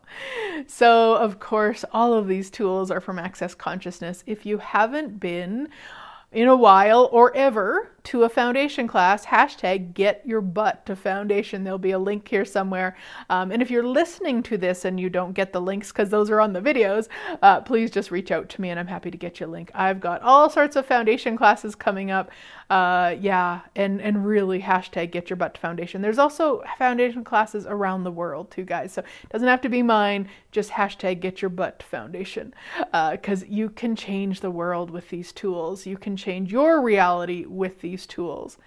So, 0.67 1.15
of 1.15 1.39
course, 1.39 1.85
all 1.91 2.13
of 2.13 2.27
these 2.27 2.50
tools 2.50 2.89
are 2.89 3.00
from 3.01 3.19
Access 3.19 3.53
Consciousness. 3.53 4.23
If 4.25 4.45
you 4.45 4.57
haven't 4.57 5.19
been 5.19 5.69
in 6.31 6.47
a 6.47 6.55
while 6.55 7.09
or 7.11 7.35
ever 7.35 7.91
to 8.03 8.24
a 8.24 8.29
foundation 8.29 8.88
class, 8.88 9.25
hashtag 9.25 9.93
get 9.93 10.25
your 10.25 10.41
butt 10.41 10.86
to 10.86 10.96
foundation. 10.96 11.63
There'll 11.63 11.77
be 11.77 11.91
a 11.91 12.00
link 12.00 12.27
here 12.27 12.46
somewhere. 12.46 12.98
Um, 13.29 13.51
and 13.51 13.62
if 13.62 13.70
you're 13.70 13.86
listening 13.86 14.41
to 14.43 14.58
this 14.58 14.86
and 14.86 15.00
you 15.00 15.10
don't 15.10 15.34
get 15.34 15.53
the 15.53 15.62
links 15.62 15.91
because 15.91 16.10
those 16.10 16.29
are 16.29 16.41
on 16.41 16.53
the 16.53 16.62
videos, 16.62 17.08
uh, 17.41 17.62
please 17.62 17.91
just 17.91 18.10
reach 18.10 18.31
out 18.31 18.50
to 18.50 18.62
me 18.62 18.70
and 18.70 18.79
I'm 18.79 18.88
happy 18.88 19.12
to 19.12 19.17
get 19.17 19.39
you 19.39 19.46
a 19.46 19.48
link. 19.48 19.72
I've 19.75 20.00
got 20.00 20.22
all 20.22 20.50
sorts 20.50 20.75
of 20.75 20.86
foundation 20.86 21.38
classes 21.38 21.75
coming 21.75 22.10
up. 22.10 22.31
Uh, 22.72 23.17
yeah, 23.20 23.60
and, 23.75 24.01
and 24.01 24.25
really 24.25 24.62
hashtag 24.62 25.12
get 25.12 25.29
your 25.29 25.36
butt 25.36 25.55
to 25.55 25.60
foundation. 25.60 26.01
There's 26.01 26.17
also 26.17 26.63
foundation 26.77 27.25
classes 27.25 27.65
around 27.65 28.05
the 28.05 28.12
world 28.12 28.50
too, 28.50 28.63
guys. 28.63 28.93
So 28.93 29.01
it 29.01 29.29
doesn't 29.29 29.48
have 29.48 29.60
to 29.62 29.70
be 29.70 29.84
mine, 29.84 30.29
just 30.53 30.72
hashtag 30.72 31.20
get 31.20 31.41
your 31.41 31.50
butt 31.50 31.79
to 31.79 31.86
foundation 31.86 32.53
because 33.12 33.43
uh, 33.43 33.48
you 33.50 33.70
can 33.70 33.98
change 33.98 34.39
the 34.39 34.50
world 34.50 34.89
with 34.89 35.10
these 35.10 35.34
tools. 35.34 35.86
You 35.86 35.98
can 35.98 36.15
change 36.15 36.53
your 36.53 36.81
reality 36.81 37.46
with 37.46 37.81
these 37.81 37.90
these 37.91 38.07
tools. 38.07 38.57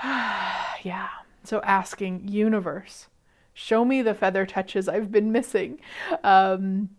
yeah. 0.04 1.08
So 1.44 1.60
asking, 1.62 2.28
universe, 2.28 3.08
show 3.54 3.84
me 3.84 4.02
the 4.02 4.14
feather 4.14 4.46
touches 4.46 4.88
I've 4.88 5.12
been 5.12 5.32
missing. 5.32 5.80
Um, 6.24 6.90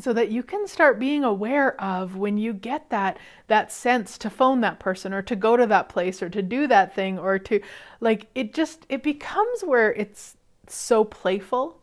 so 0.00 0.12
that 0.14 0.30
you 0.30 0.42
can 0.42 0.66
start 0.66 0.98
being 0.98 1.22
aware 1.22 1.78
of 1.80 2.16
when 2.16 2.38
you 2.38 2.54
get 2.54 2.88
that 2.88 3.18
that 3.48 3.70
sense 3.70 4.16
to 4.16 4.30
phone 4.30 4.62
that 4.62 4.78
person 4.78 5.12
or 5.12 5.20
to 5.20 5.36
go 5.36 5.54
to 5.54 5.66
that 5.66 5.90
place 5.90 6.22
or 6.22 6.30
to 6.30 6.40
do 6.40 6.66
that 6.66 6.94
thing 6.94 7.18
or 7.18 7.38
to 7.38 7.60
like 8.00 8.26
it 8.34 8.54
just 8.54 8.86
it 8.88 9.02
becomes 9.02 9.60
where 9.60 9.92
it's 9.92 10.38
so 10.66 11.04
playful 11.04 11.81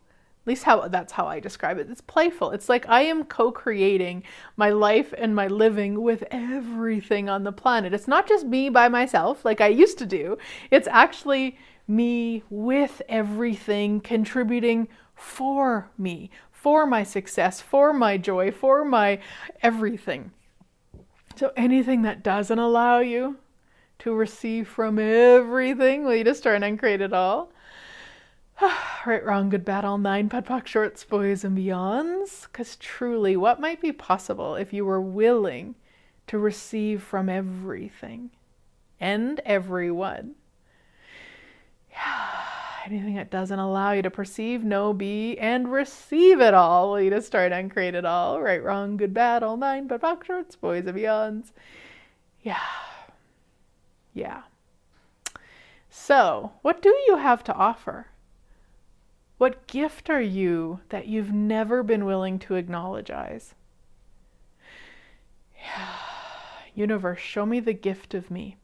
least 0.50 0.64
how 0.64 0.88
that's 0.88 1.12
how 1.12 1.26
I 1.26 1.38
describe 1.38 1.78
it. 1.78 1.88
It's 1.88 2.00
playful. 2.00 2.50
It's 2.50 2.68
like 2.68 2.88
I 2.88 3.02
am 3.02 3.24
co-creating 3.24 4.24
my 4.56 4.70
life 4.70 5.14
and 5.16 5.34
my 5.34 5.46
living 5.46 6.02
with 6.02 6.24
everything 6.30 7.28
on 7.28 7.44
the 7.44 7.52
planet. 7.52 7.94
It's 7.94 8.08
not 8.08 8.28
just 8.28 8.44
me 8.44 8.68
by 8.68 8.88
myself 8.88 9.44
like 9.44 9.60
I 9.60 9.68
used 9.68 9.96
to 9.98 10.06
do. 10.06 10.36
It's 10.70 10.88
actually 10.88 11.56
me 11.86 12.42
with 12.50 13.00
everything 13.08 14.00
contributing 14.00 14.88
for 15.14 15.88
me, 15.96 16.30
for 16.50 16.84
my 16.84 17.04
success, 17.04 17.60
for 17.60 17.92
my 17.92 18.18
joy, 18.18 18.50
for 18.50 18.84
my 18.84 19.20
everything. 19.62 20.32
So 21.36 21.52
anything 21.56 22.02
that 22.02 22.24
doesn't 22.24 22.58
allow 22.58 22.98
you 22.98 23.36
to 24.00 24.12
receive 24.12 24.66
from 24.66 24.98
everything, 24.98 26.06
we 26.06 26.24
just 26.24 26.42
try 26.42 26.56
and 26.56 26.78
create 26.78 27.00
it 27.00 27.12
all 27.12 27.52
right, 29.06 29.24
wrong, 29.24 29.48
good, 29.48 29.64
bad, 29.64 29.84
all 29.84 29.96
nine, 29.96 30.28
POD 30.28 30.68
shorts, 30.68 31.04
boys, 31.04 31.44
and 31.44 31.56
beyonds. 31.56 32.42
Because 32.42 32.76
truly, 32.76 33.36
what 33.36 33.60
might 33.60 33.80
be 33.80 33.92
possible 33.92 34.54
if 34.54 34.72
you 34.72 34.84
were 34.84 35.00
willing 35.00 35.76
to 36.26 36.38
receive 36.38 37.02
from 37.02 37.28
everything 37.28 38.30
and 38.98 39.40
everyone? 39.40 40.34
Yeah. 41.90 42.44
Anything 42.86 43.16
that 43.16 43.30
doesn't 43.30 43.58
allow 43.58 43.92
you 43.92 44.02
to 44.02 44.10
perceive, 44.10 44.64
know, 44.64 44.94
be, 44.94 45.38
and 45.38 45.70
receive 45.70 46.40
it 46.40 46.54
all 46.54 46.90
will 46.90 47.00
you 47.00 47.10
to 47.10 47.20
start 47.20 47.52
and 47.52 47.70
create 47.70 47.94
it 47.94 48.06
all. 48.06 48.40
Right, 48.40 48.62
wrong, 48.62 48.96
good, 48.96 49.12
bad, 49.12 49.42
all 49.42 49.56
nine, 49.56 49.86
POD 49.86 50.24
shorts, 50.26 50.56
boys, 50.56 50.86
and 50.86 50.96
beyonds. 50.96 51.52
Yeah. 52.42 52.58
Yeah. 54.14 54.42
So, 55.90 56.52
what 56.62 56.80
do 56.80 56.88
you 57.06 57.16
have 57.16 57.44
to 57.44 57.54
offer? 57.54 58.09
What 59.40 59.66
gift 59.66 60.10
are 60.10 60.20
you 60.20 60.80
that 60.90 61.06
you've 61.06 61.32
never 61.32 61.82
been 61.82 62.04
willing 62.04 62.38
to 62.40 62.56
acknowledge? 62.56 63.10
Universe, 66.74 67.20
show 67.20 67.46
me 67.46 67.58
the 67.58 67.72
gift 67.72 68.12
of 68.12 68.30
me. 68.30 68.58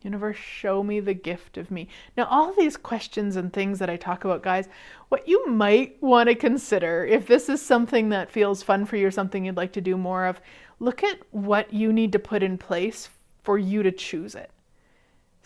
Universe, 0.00 0.38
show 0.38 0.82
me 0.82 0.98
the 0.98 1.12
gift 1.12 1.58
of 1.58 1.70
me. 1.70 1.88
Now, 2.16 2.26
all 2.30 2.54
these 2.54 2.78
questions 2.78 3.36
and 3.36 3.52
things 3.52 3.78
that 3.80 3.90
I 3.90 3.98
talk 3.98 4.24
about, 4.24 4.42
guys, 4.42 4.66
what 5.10 5.28
you 5.28 5.46
might 5.46 6.02
want 6.02 6.30
to 6.30 6.34
consider 6.34 7.04
if 7.04 7.26
this 7.26 7.50
is 7.50 7.60
something 7.60 8.08
that 8.08 8.32
feels 8.32 8.62
fun 8.62 8.86
for 8.86 8.96
you 8.96 9.08
or 9.08 9.10
something 9.10 9.44
you'd 9.44 9.58
like 9.58 9.74
to 9.74 9.82
do 9.82 9.98
more 9.98 10.24
of, 10.24 10.40
look 10.80 11.04
at 11.04 11.18
what 11.32 11.70
you 11.70 11.92
need 11.92 12.12
to 12.12 12.18
put 12.18 12.42
in 12.42 12.56
place 12.56 13.10
for 13.42 13.58
you 13.58 13.82
to 13.82 13.92
choose 13.92 14.34
it. 14.34 14.50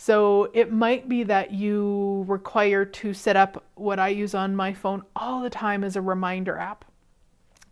So 0.00 0.48
it 0.54 0.72
might 0.72 1.08
be 1.08 1.24
that 1.24 1.52
you 1.52 2.24
require 2.28 2.84
to 2.84 3.12
set 3.12 3.34
up 3.34 3.64
what 3.74 3.98
I 3.98 4.08
use 4.08 4.32
on 4.32 4.54
my 4.54 4.72
phone 4.72 5.02
all 5.16 5.42
the 5.42 5.50
time 5.50 5.82
as 5.82 5.96
a 5.96 6.00
reminder 6.00 6.56
app. 6.56 6.84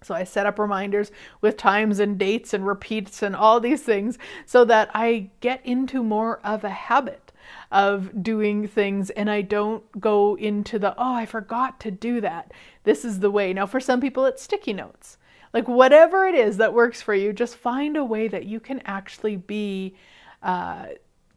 So 0.02 0.12
I 0.12 0.24
set 0.24 0.44
up 0.44 0.58
reminders 0.58 1.12
with 1.40 1.56
times 1.56 2.00
and 2.00 2.18
dates 2.18 2.52
and 2.52 2.66
repeats 2.66 3.22
and 3.22 3.36
all 3.36 3.60
these 3.60 3.82
things 3.82 4.18
so 4.44 4.64
that 4.64 4.90
I 4.92 5.30
get 5.40 5.64
into 5.64 6.02
more 6.02 6.40
of 6.44 6.64
a 6.64 6.70
habit 6.70 7.30
of 7.70 8.24
doing 8.24 8.66
things 8.66 9.10
and 9.10 9.30
I 9.30 9.42
don't 9.42 9.84
go 10.00 10.36
into 10.36 10.80
the, 10.80 10.94
oh, 10.98 11.14
I 11.14 11.26
forgot 11.26 11.78
to 11.80 11.92
do 11.92 12.20
that. 12.22 12.50
This 12.82 13.04
is 13.04 13.20
the 13.20 13.30
way. 13.30 13.52
Now, 13.52 13.66
for 13.66 13.78
some 13.78 14.00
people, 14.00 14.24
it's 14.24 14.42
sticky 14.42 14.72
notes. 14.72 15.16
Like, 15.54 15.68
whatever 15.68 16.26
it 16.26 16.34
is 16.34 16.56
that 16.56 16.74
works 16.74 17.00
for 17.00 17.14
you, 17.14 17.32
just 17.32 17.54
find 17.54 17.96
a 17.96 18.04
way 18.04 18.26
that 18.26 18.46
you 18.46 18.58
can 18.58 18.82
actually 18.84 19.36
be. 19.36 19.94
Uh, 20.42 20.86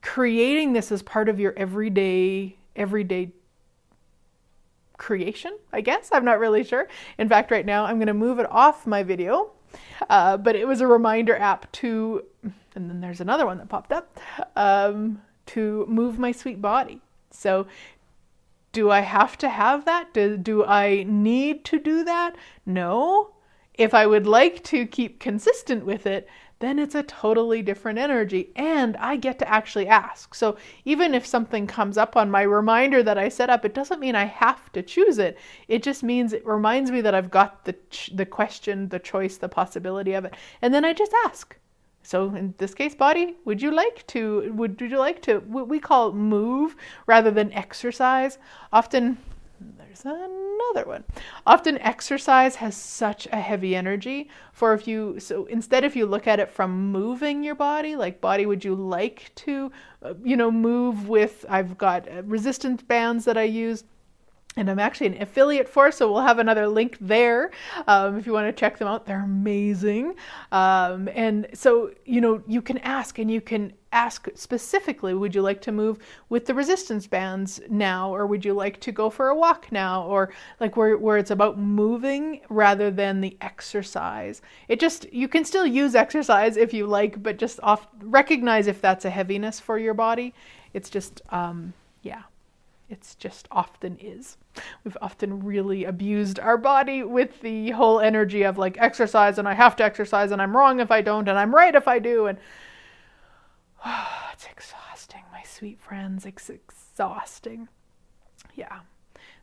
creating 0.01 0.73
this 0.73 0.91
as 0.91 1.01
part 1.01 1.29
of 1.29 1.39
your 1.39 1.53
everyday 1.57 2.55
everyday 2.75 3.31
creation 4.97 5.57
i 5.71 5.81
guess? 5.81 6.09
I'm 6.11 6.25
not 6.25 6.39
really 6.39 6.63
sure. 6.63 6.87
In 7.17 7.29
fact 7.29 7.51
right 7.51 7.65
now 7.65 7.85
i'm 7.85 7.97
going 7.97 8.07
to 8.07 8.13
move 8.13 8.39
it 8.39 8.49
off 8.51 8.85
my 8.85 9.03
video. 9.03 9.51
Uh, 10.09 10.35
but 10.37 10.55
it 10.55 10.67
was 10.67 10.81
a 10.81 10.87
reminder 10.87 11.35
app 11.35 11.71
to 11.71 12.23
and 12.75 12.89
then 12.89 13.01
there's 13.01 13.21
another 13.21 13.45
one 13.45 13.57
that 13.57 13.69
popped 13.69 13.91
up 13.91 14.19
um, 14.55 15.21
to 15.47 15.85
move 15.89 16.19
my 16.19 16.31
sweet 16.31 16.61
body. 16.61 17.01
So 17.31 17.67
do 18.71 18.91
i 18.91 18.99
have 18.99 19.37
to 19.39 19.49
have 19.49 19.85
that? 19.85 20.13
Do, 20.13 20.37
do 20.37 20.65
i 20.65 21.03
need 21.07 21.65
to 21.65 21.79
do 21.79 22.03
that? 22.03 22.35
No. 22.65 23.31
If 23.73 23.93
i 23.93 24.05
would 24.05 24.27
like 24.27 24.63
to 24.65 24.85
keep 24.85 25.19
consistent 25.19 25.85
with 25.85 26.05
it 26.05 26.27
then 26.59 26.77
it's 26.77 26.95
a 26.95 27.03
totally 27.03 27.61
different 27.61 27.97
energy 27.97 28.51
and 28.55 28.97
I 28.97 29.15
get 29.15 29.39
to 29.39 29.49
actually 29.49 29.87
ask. 29.87 30.35
So 30.35 30.57
even 30.85 31.13
if 31.13 31.25
something 31.25 31.67
comes 31.67 31.97
up 31.97 32.17
on 32.17 32.29
my 32.29 32.41
reminder 32.41 33.01
that 33.03 33.17
I 33.17 33.29
set 33.29 33.49
up, 33.49 33.63
it 33.63 33.73
doesn't 33.73 34.01
mean 34.01 34.15
I 34.15 34.25
have 34.25 34.71
to 34.73 34.81
choose 34.81 35.19
it. 35.19 35.37
It 35.67 35.83
just 35.83 36.03
means 36.03 36.33
it 36.33 36.45
reminds 36.45 36.91
me 36.91 37.01
that 37.01 37.15
I've 37.15 37.31
got 37.31 37.65
the 37.65 37.73
ch- 37.89 38.11
the 38.13 38.25
question, 38.25 38.89
the 38.89 38.99
choice, 38.99 39.37
the 39.37 39.49
possibility 39.49 40.13
of 40.13 40.25
it. 40.25 40.33
And 40.61 40.73
then 40.73 40.85
I 40.85 40.93
just 40.93 41.13
ask. 41.25 41.55
So 42.03 42.33
in 42.35 42.53
this 42.57 42.73
case, 42.73 42.95
body, 42.95 43.35
would 43.45 43.61
you 43.61 43.71
like 43.71 44.05
to 44.07 44.51
would, 44.53 44.81
would 44.81 44.91
you 44.91 44.97
like 44.97 45.21
to 45.23 45.39
what 45.39 45.67
we 45.67 45.79
call 45.79 46.11
move 46.11 46.75
rather 47.05 47.31
than 47.31 47.53
exercise? 47.53 48.37
Often 48.73 49.17
there's 49.89 50.05
another 50.05 50.87
one. 50.87 51.03
Often 51.47 51.79
exercise 51.79 52.55
has 52.57 52.77
such 52.77 53.27
a 53.31 53.37
heavy 53.37 53.75
energy 53.75 54.29
for 54.53 54.73
if 54.73 54.87
you 54.87 55.19
so 55.19 55.45
instead 55.45 55.83
if 55.83 55.95
you 55.95 56.05
look 56.05 56.27
at 56.27 56.39
it 56.39 56.51
from 56.51 56.91
moving 56.91 57.43
your 57.43 57.55
body, 57.55 57.95
like 57.95 58.21
body 58.21 58.45
would 58.45 58.63
you 58.63 58.75
like 58.75 59.31
to 59.35 59.71
uh, 60.03 60.13
you 60.23 60.37
know 60.37 60.51
move 60.51 61.09
with 61.09 61.43
I've 61.49 61.77
got 61.77 62.07
uh, 62.07 62.21
resistance 62.23 62.83
bands 62.83 63.25
that 63.25 63.37
I 63.37 63.43
use 63.43 63.83
and 64.57 64.69
I'm 64.69 64.79
actually 64.79 65.07
an 65.07 65.21
affiliate 65.21 65.69
for, 65.69 65.91
so 65.91 66.11
we'll 66.11 66.23
have 66.23 66.39
another 66.39 66.67
link 66.67 66.97
there 66.99 67.51
um, 67.87 68.17
if 68.17 68.25
you 68.25 68.33
want 68.33 68.47
to 68.47 68.59
check 68.59 68.77
them 68.77 68.87
out. 68.87 69.05
They're 69.05 69.23
amazing. 69.23 70.15
Um, 70.51 71.07
and 71.13 71.47
so, 71.53 71.91
you 72.05 72.19
know, 72.19 72.41
you 72.47 72.61
can 72.61 72.79
ask 72.79 73.19
and 73.19 73.29
you 73.29 73.41
can 73.41 73.73
ask 73.91 74.27
specifically 74.35 75.13
would 75.13 75.33
you 75.33 75.41
like 75.41 75.61
to 75.61 75.71
move 75.71 75.99
with 76.29 76.45
the 76.45 76.53
resistance 76.53 77.05
bands 77.05 77.61
now, 77.69 78.13
or 78.13 78.25
would 78.25 78.43
you 78.43 78.53
like 78.53 78.79
to 78.81 78.91
go 78.91 79.09
for 79.09 79.29
a 79.29 79.35
walk 79.35 79.71
now, 79.71 80.03
or 80.03 80.31
like 80.59 80.75
where, 80.75 80.97
where 80.97 81.17
it's 81.17 81.31
about 81.31 81.59
moving 81.59 82.41
rather 82.49 82.89
than 82.89 83.21
the 83.21 83.37
exercise. 83.41 84.41
It 84.67 84.79
just, 84.79 85.11
you 85.13 85.27
can 85.27 85.45
still 85.45 85.65
use 85.65 85.93
exercise 85.93 86.57
if 86.57 86.73
you 86.73 86.87
like, 86.87 87.21
but 87.21 87.37
just 87.37 87.59
off, 87.61 87.87
recognize 88.01 88.65
if 88.65 88.81
that's 88.81 89.05
a 89.05 89.11
heaviness 89.11 89.59
for 89.59 89.77
your 89.77 89.93
body. 89.93 90.33
It's 90.73 90.89
just, 90.89 91.21
um, 91.29 91.73
yeah 92.01 92.23
it's 92.89 93.15
just 93.15 93.47
often 93.51 93.97
is. 93.99 94.37
We've 94.83 94.97
often 95.01 95.43
really 95.43 95.85
abused 95.85 96.39
our 96.39 96.57
body 96.57 97.03
with 97.03 97.41
the 97.41 97.71
whole 97.71 97.99
energy 97.99 98.43
of 98.43 98.57
like 98.57 98.77
exercise 98.79 99.37
and 99.37 99.47
I 99.47 99.53
have 99.53 99.75
to 99.77 99.83
exercise 99.83 100.31
and 100.31 100.41
I'm 100.41 100.57
wrong 100.57 100.79
if 100.79 100.91
I 100.91 101.01
don't 101.01 101.27
and 101.27 101.37
I'm 101.37 101.53
right 101.53 101.75
if 101.75 101.87
I 101.87 101.99
do 101.99 102.25
and 102.25 102.37
oh, 103.85 104.29
it's 104.33 104.45
exhausting, 104.45 105.21
my 105.31 105.43
sweet 105.43 105.79
friends. 105.79 106.25
It's 106.25 106.49
exhausting. 106.49 107.67
Yeah. 108.55 108.79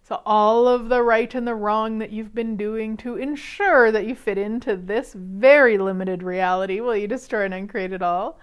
So, 0.03 0.23
all 0.25 0.69
of 0.69 0.89
the 0.89 1.03
right 1.03 1.35
and 1.35 1.49
the 1.49 1.57
wrong 1.57 1.99
that 1.99 2.13
you've 2.13 2.35
been 2.35 2.57
doing 2.57 2.97
to 2.99 3.17
ensure 3.17 3.91
that 3.91 4.07
you 4.07 4.15
fit 4.15 4.39
into 4.39 4.77
this 4.77 5.13
very 5.15 5.79
limited 5.79 6.23
reality, 6.23 6.79
will 6.79 6.97
you 6.97 7.09
destroy 7.09 7.45
and 7.45 7.55
uncreate 7.55 7.93
it 7.93 8.03
all? 8.03 8.39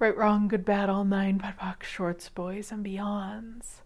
Right, 0.00 0.16
wrong, 0.16 0.48
good, 0.48 0.64
bad, 0.64 0.90
all 0.90 1.04
nine, 1.04 1.38
POD 1.38 1.58
POC, 1.58 1.82
shorts, 1.84 2.28
boys, 2.28 2.72
and 2.72 2.84
beyonds. 2.84 3.82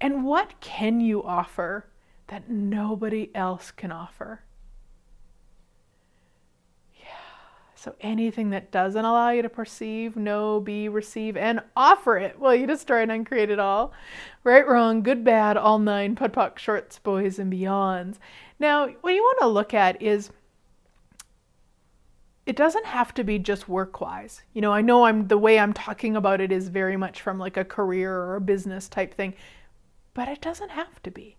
And 0.00 0.24
what 0.24 0.60
can 0.60 1.00
you 1.00 1.22
offer 1.22 1.86
that 2.28 2.48
nobody 2.48 3.30
else 3.34 3.70
can 3.70 3.92
offer? 3.92 4.42
Yeah. 6.94 7.06
So 7.74 7.94
anything 8.00 8.50
that 8.50 8.70
doesn't 8.70 9.04
allow 9.04 9.30
you 9.30 9.42
to 9.42 9.50
perceive, 9.50 10.16
know, 10.16 10.60
be, 10.60 10.88
receive, 10.88 11.36
and 11.36 11.60
offer 11.76 12.16
it, 12.16 12.38
well, 12.38 12.54
you 12.54 12.66
destroy 12.66 13.02
and 13.02 13.12
uncreate 13.12 13.50
it 13.50 13.58
all. 13.58 13.92
Right, 14.42 14.66
wrong, 14.66 15.02
good, 15.02 15.22
bad, 15.22 15.58
all 15.58 15.78
nine, 15.78 16.16
POD 16.16 16.32
POC, 16.32 16.58
shorts, 16.58 16.98
boys, 16.98 17.38
and 17.38 17.52
beyonds. 17.52 18.16
Now, 18.58 18.88
what 19.02 19.14
you 19.14 19.22
want 19.22 19.40
to 19.40 19.48
look 19.48 19.74
at 19.74 20.00
is 20.00 20.30
it 22.46 22.56
doesn't 22.56 22.86
have 22.86 23.12
to 23.14 23.22
be 23.22 23.38
just 23.38 23.68
work 23.68 24.00
wise. 24.00 24.42
You 24.54 24.62
know, 24.62 24.72
I 24.72 24.80
know 24.80 25.04
I'm 25.04 25.28
the 25.28 25.38
way 25.38 25.58
I'm 25.58 25.72
talking 25.74 26.16
about 26.16 26.40
it 26.40 26.50
is 26.50 26.68
very 26.68 26.96
much 26.96 27.20
from 27.20 27.38
like 27.38 27.56
a 27.56 27.64
career 27.64 28.12
or 28.12 28.36
a 28.36 28.40
business 28.40 28.88
type 28.88 29.14
thing 29.14 29.34
but 30.20 30.28
it 30.28 30.42
doesn't 30.42 30.72
have 30.72 31.02
to 31.02 31.10
be. 31.10 31.34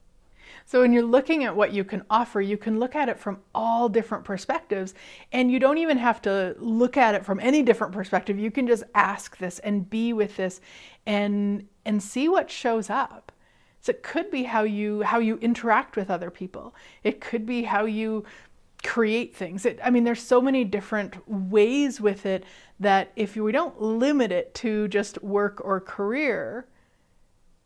So, 0.65 0.81
when 0.81 0.91
you're 0.91 1.03
looking 1.03 1.43
at 1.43 1.55
what 1.55 1.71
you 1.71 1.83
can 1.83 2.01
offer, 2.09 2.41
you 2.41 2.57
can 2.57 2.79
look 2.79 2.95
at 2.95 3.09
it 3.09 3.19
from 3.19 3.37
all 3.53 3.87
different 3.87 4.23
perspectives, 4.23 4.95
and 5.31 5.51
you 5.51 5.59
don't 5.59 5.77
even 5.77 5.99
have 5.99 6.19
to 6.23 6.55
look 6.57 6.97
at 6.97 7.13
it 7.13 7.23
from 7.23 7.39
any 7.39 7.61
different 7.61 7.93
perspective. 7.93 8.39
You 8.39 8.49
can 8.49 8.65
just 8.65 8.83
ask 8.95 9.37
this 9.37 9.59
and 9.59 9.87
be 9.87 10.13
with 10.13 10.35
this 10.35 10.61
and 11.05 11.67
and 11.85 12.01
see 12.01 12.27
what 12.27 12.49
shows 12.49 12.89
up. 12.89 13.31
So 13.81 13.91
it 13.91 14.01
could 14.01 14.31
be 14.31 14.45
how 14.45 14.63
you 14.63 15.03
how 15.03 15.19
you 15.19 15.37
interact 15.37 15.95
with 15.95 16.09
other 16.09 16.31
people. 16.31 16.73
It 17.03 17.21
could 17.21 17.45
be 17.45 17.61
how 17.61 17.85
you 17.85 18.25
create 18.83 19.35
things. 19.35 19.63
It, 19.63 19.79
I 19.83 19.91
mean, 19.91 20.05
there's 20.05 20.23
so 20.23 20.41
many 20.41 20.63
different 20.63 21.29
ways 21.29 22.01
with 22.01 22.25
it 22.25 22.45
that 22.79 23.11
if 23.15 23.35
we 23.35 23.51
don't 23.51 23.79
limit 23.79 24.31
it 24.31 24.55
to 24.55 24.87
just 24.87 25.21
work 25.21 25.61
or 25.63 25.79
career, 25.79 26.65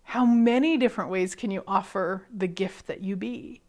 how 0.05 0.25
many 0.25 0.77
different 0.77 1.09
ways 1.09 1.35
can 1.35 1.51
you 1.51 1.63
offer 1.67 2.25
the 2.35 2.47
gift 2.47 2.87
that 2.87 3.01
you 3.01 3.15
be? 3.15 3.61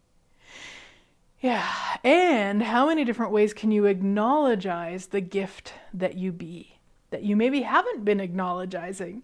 Yeah, 1.41 1.67
and 2.03 2.63
how 2.63 2.87
many 2.87 3.03
different 3.03 3.31
ways 3.31 3.53
can 3.53 3.71
you 3.71 3.85
acknowledge 3.85 4.63
the 4.63 5.21
gift 5.21 5.73
that 5.93 6.15
you 6.15 6.31
be 6.31 6.77
that 7.09 7.23
you 7.23 7.35
maybe 7.35 7.61
haven't 7.61 8.05
been 8.05 8.19
acknowledging? 8.19 9.23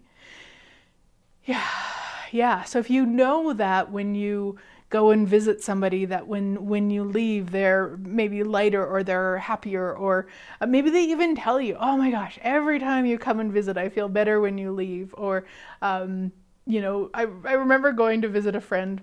Yeah, 1.44 1.64
yeah. 2.30 2.62
So 2.64 2.78
if 2.78 2.90
you 2.90 3.06
know 3.06 3.52
that 3.52 3.90
when 3.90 4.14
you 4.14 4.58
go 4.90 5.10
and 5.10 5.26
visit 5.26 5.62
somebody 5.62 6.04
that 6.04 6.26
when 6.28 6.66
when 6.66 6.88
you 6.88 7.02
leave 7.02 7.50
they're 7.50 7.96
maybe 7.98 8.44
lighter 8.44 8.86
or 8.86 9.02
they're 9.02 9.38
happier 9.38 9.92
or 9.92 10.28
uh, 10.60 10.66
maybe 10.66 10.88
they 10.88 11.02
even 11.02 11.34
tell 11.34 11.60
you 11.60 11.76
oh 11.80 11.96
my 11.96 12.12
gosh 12.12 12.38
every 12.42 12.78
time 12.78 13.04
you 13.04 13.18
come 13.18 13.40
and 13.40 13.50
visit 13.50 13.76
i 13.76 13.88
feel 13.88 14.08
better 14.08 14.40
when 14.40 14.56
you 14.56 14.70
leave 14.70 15.12
or 15.18 15.44
um, 15.82 16.30
you 16.66 16.80
know, 16.80 17.10
I, 17.12 17.22
I 17.44 17.52
remember 17.52 17.92
going 17.92 18.22
to 18.22 18.28
visit 18.28 18.56
a 18.56 18.60
friend, 18.60 19.02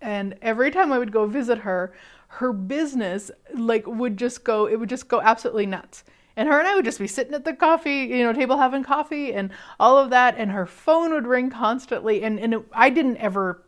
and 0.00 0.36
every 0.42 0.70
time 0.70 0.92
I 0.92 0.98
would 0.98 1.12
go 1.12 1.26
visit 1.26 1.58
her, 1.58 1.92
her 2.28 2.52
business 2.52 3.30
like 3.54 3.86
would 3.86 4.16
just 4.16 4.44
go, 4.44 4.66
it 4.66 4.76
would 4.76 4.88
just 4.88 5.08
go 5.08 5.20
absolutely 5.20 5.66
nuts. 5.66 6.04
And 6.36 6.48
her 6.48 6.58
and 6.58 6.66
I 6.66 6.74
would 6.74 6.84
just 6.84 6.98
be 6.98 7.06
sitting 7.06 7.34
at 7.34 7.44
the 7.44 7.54
coffee, 7.54 8.00
you 8.10 8.24
know, 8.24 8.32
table 8.32 8.56
having 8.56 8.82
coffee 8.82 9.32
and 9.32 9.50
all 9.78 9.96
of 9.98 10.10
that. 10.10 10.34
And 10.36 10.50
her 10.50 10.66
phone 10.66 11.12
would 11.12 11.28
ring 11.28 11.48
constantly. 11.48 12.24
And, 12.24 12.40
and 12.40 12.54
it, 12.54 12.66
I 12.72 12.90
didn't 12.90 13.18
ever 13.18 13.62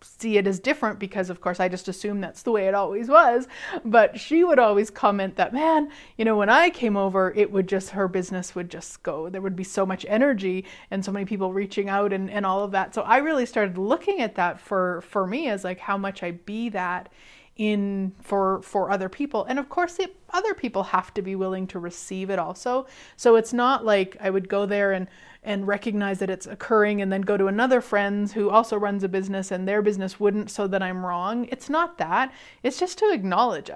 see 0.00 0.38
it 0.38 0.46
as 0.46 0.60
different 0.60 0.98
because 0.98 1.30
of 1.30 1.40
course 1.40 1.60
I 1.60 1.68
just 1.68 1.88
assume 1.88 2.20
that's 2.20 2.42
the 2.42 2.50
way 2.50 2.68
it 2.68 2.74
always 2.74 3.08
was. 3.08 3.46
But 3.84 4.18
she 4.18 4.44
would 4.44 4.58
always 4.58 4.90
comment 4.90 5.36
that 5.36 5.52
man 5.52 5.90
you 6.16 6.24
know 6.24 6.36
when 6.36 6.48
I 6.48 6.70
came 6.70 6.96
over 6.96 7.32
it 7.34 7.50
would 7.50 7.68
just 7.68 7.90
her 7.90 8.08
business 8.08 8.54
would 8.54 8.70
just 8.70 9.02
go. 9.02 9.28
There 9.28 9.42
would 9.42 9.56
be 9.56 9.64
so 9.64 9.84
much 9.84 10.04
energy 10.08 10.64
and 10.90 11.04
so 11.04 11.12
many 11.12 11.24
people 11.24 11.52
reaching 11.52 11.88
out 11.88 12.12
and, 12.12 12.30
and 12.30 12.46
all 12.46 12.62
of 12.64 12.72
that. 12.72 12.94
So 12.94 13.02
I 13.02 13.18
really 13.18 13.46
started 13.46 13.78
looking 13.78 14.20
at 14.20 14.34
that 14.36 14.60
for 14.60 15.00
for 15.02 15.26
me 15.26 15.48
as 15.48 15.64
like 15.64 15.78
how 15.80 15.96
much 15.98 16.22
I 16.22 16.32
be 16.32 16.68
that 16.70 17.10
in 17.58 18.12
for 18.22 18.62
for 18.62 18.90
other 18.90 19.08
people 19.08 19.44
and 19.44 19.58
of 19.58 19.68
course 19.68 19.94
the 19.94 20.08
other 20.30 20.54
people 20.54 20.84
have 20.84 21.12
to 21.12 21.20
be 21.20 21.34
willing 21.34 21.66
to 21.66 21.78
receive 21.78 22.30
it 22.30 22.38
also 22.38 22.86
so 23.16 23.34
it's 23.34 23.52
not 23.52 23.84
like 23.84 24.16
I 24.20 24.30
would 24.30 24.48
go 24.48 24.64
there 24.64 24.92
and 24.92 25.08
and 25.42 25.66
recognize 25.66 26.18
that 26.18 26.30
it's 26.30 26.46
occurring 26.46 27.00
and 27.00 27.12
then 27.12 27.22
go 27.22 27.36
to 27.36 27.46
another 27.46 27.80
friend's 27.80 28.32
who 28.32 28.50
also 28.50 28.76
runs 28.76 29.02
a 29.02 29.08
business 29.08 29.50
and 29.50 29.66
their 29.66 29.82
business 29.82 30.18
wouldn't 30.18 30.50
so 30.50 30.66
that 30.66 30.82
I'm 30.82 31.06
wrong. 31.06 31.46
It's 31.50 31.70
not 31.70 31.98
that. 31.98 32.32
It's 32.62 32.78
just 32.78 32.98
to 32.98 33.10
acknowledge. 33.12 33.70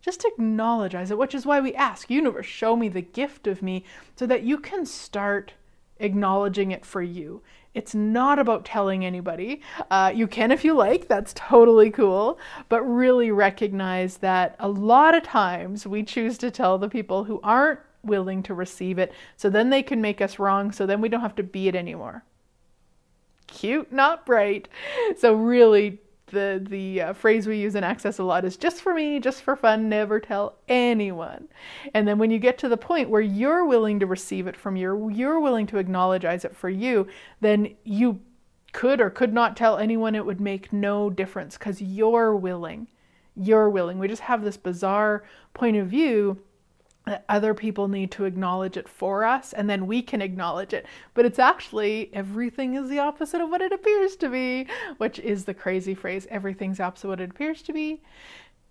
Just 0.00 0.24
acknowledge 0.24 0.94
it, 0.94 1.16
which 1.18 1.34
is 1.34 1.46
why 1.46 1.60
we 1.60 1.74
ask, 1.74 2.10
universe, 2.10 2.46
show 2.46 2.76
me 2.76 2.88
the 2.88 3.00
gift 3.00 3.46
of 3.46 3.62
me 3.62 3.84
so 4.16 4.26
that 4.26 4.42
you 4.42 4.58
can 4.58 4.84
start 4.84 5.54
acknowledging 5.98 6.72
it 6.72 6.84
for 6.84 7.02
you. 7.02 7.42
It's 7.74 7.94
not 7.94 8.38
about 8.38 8.64
telling 8.64 9.04
anybody. 9.04 9.60
Uh, 9.90 10.12
you 10.14 10.26
can 10.26 10.50
if 10.50 10.64
you 10.64 10.74
like, 10.74 11.08
that's 11.08 11.32
totally 11.34 11.90
cool. 11.90 12.38
But 12.68 12.82
really 12.82 13.30
recognize 13.30 14.18
that 14.18 14.56
a 14.58 14.68
lot 14.68 15.14
of 15.14 15.22
times 15.22 15.86
we 15.86 16.02
choose 16.02 16.38
to 16.38 16.50
tell 16.50 16.78
the 16.78 16.88
people 16.88 17.24
who 17.24 17.40
aren't 17.42 17.80
willing 18.02 18.42
to 18.44 18.54
receive 18.54 18.98
it. 18.98 19.12
So 19.36 19.50
then 19.50 19.70
they 19.70 19.82
can 19.82 20.00
make 20.00 20.20
us 20.20 20.38
wrong. 20.38 20.72
So 20.72 20.86
then 20.86 21.00
we 21.00 21.08
don't 21.08 21.20
have 21.20 21.36
to 21.36 21.42
be 21.42 21.68
it 21.68 21.76
anymore. 21.76 22.24
Cute, 23.46 23.92
not 23.92 24.26
bright. 24.26 24.68
So 25.16 25.34
really, 25.34 26.00
the 26.30 26.64
the 26.68 27.00
uh, 27.00 27.12
phrase 27.12 27.46
we 27.46 27.58
use 27.58 27.74
in 27.74 27.84
access 27.84 28.18
a 28.18 28.24
lot 28.24 28.44
is 28.44 28.56
just 28.56 28.80
for 28.80 28.94
me, 28.94 29.20
just 29.20 29.42
for 29.42 29.56
fun, 29.56 29.88
never 29.88 30.20
tell 30.20 30.56
anyone. 30.68 31.48
And 31.94 32.06
then 32.06 32.18
when 32.18 32.30
you 32.30 32.38
get 32.38 32.58
to 32.58 32.68
the 32.68 32.76
point 32.76 33.10
where 33.10 33.20
you're 33.20 33.64
willing 33.64 34.00
to 34.00 34.06
receive 34.06 34.46
it 34.46 34.56
from 34.56 34.76
you, 34.76 35.10
you're 35.10 35.40
willing 35.40 35.66
to 35.68 35.78
acknowledge 35.78 36.24
it 36.24 36.56
for 36.56 36.68
you, 36.68 37.06
then 37.40 37.74
you 37.84 38.20
could 38.72 39.00
or 39.00 39.10
could 39.10 39.32
not 39.32 39.56
tell 39.56 39.78
anyone. 39.78 40.14
It 40.14 40.26
would 40.26 40.40
make 40.40 40.72
no 40.72 41.10
difference 41.10 41.56
because 41.56 41.80
you're 41.80 42.34
willing. 42.36 42.88
You're 43.34 43.70
willing. 43.70 43.98
We 43.98 44.08
just 44.08 44.22
have 44.22 44.42
this 44.42 44.56
bizarre 44.56 45.24
point 45.54 45.76
of 45.76 45.88
view 45.88 46.40
that 47.08 47.24
other 47.28 47.54
people 47.54 47.88
need 47.88 48.10
to 48.12 48.24
acknowledge 48.24 48.76
it 48.76 48.88
for 48.88 49.24
us 49.24 49.52
and 49.52 49.68
then 49.68 49.86
we 49.86 50.02
can 50.02 50.22
acknowledge 50.22 50.72
it. 50.72 50.86
But 51.14 51.24
it's 51.24 51.38
actually 51.38 52.10
everything 52.12 52.74
is 52.74 52.88
the 52.88 52.98
opposite 52.98 53.40
of 53.40 53.50
what 53.50 53.62
it 53.62 53.72
appears 53.72 54.16
to 54.16 54.28
be, 54.28 54.66
which 54.98 55.18
is 55.18 55.44
the 55.44 55.54
crazy 55.54 55.94
phrase 55.94 56.26
everything's 56.30 56.80
opposite 56.80 57.06
of 57.06 57.10
what 57.10 57.20
it 57.20 57.30
appears 57.30 57.62
to 57.62 57.72
be. 57.72 58.00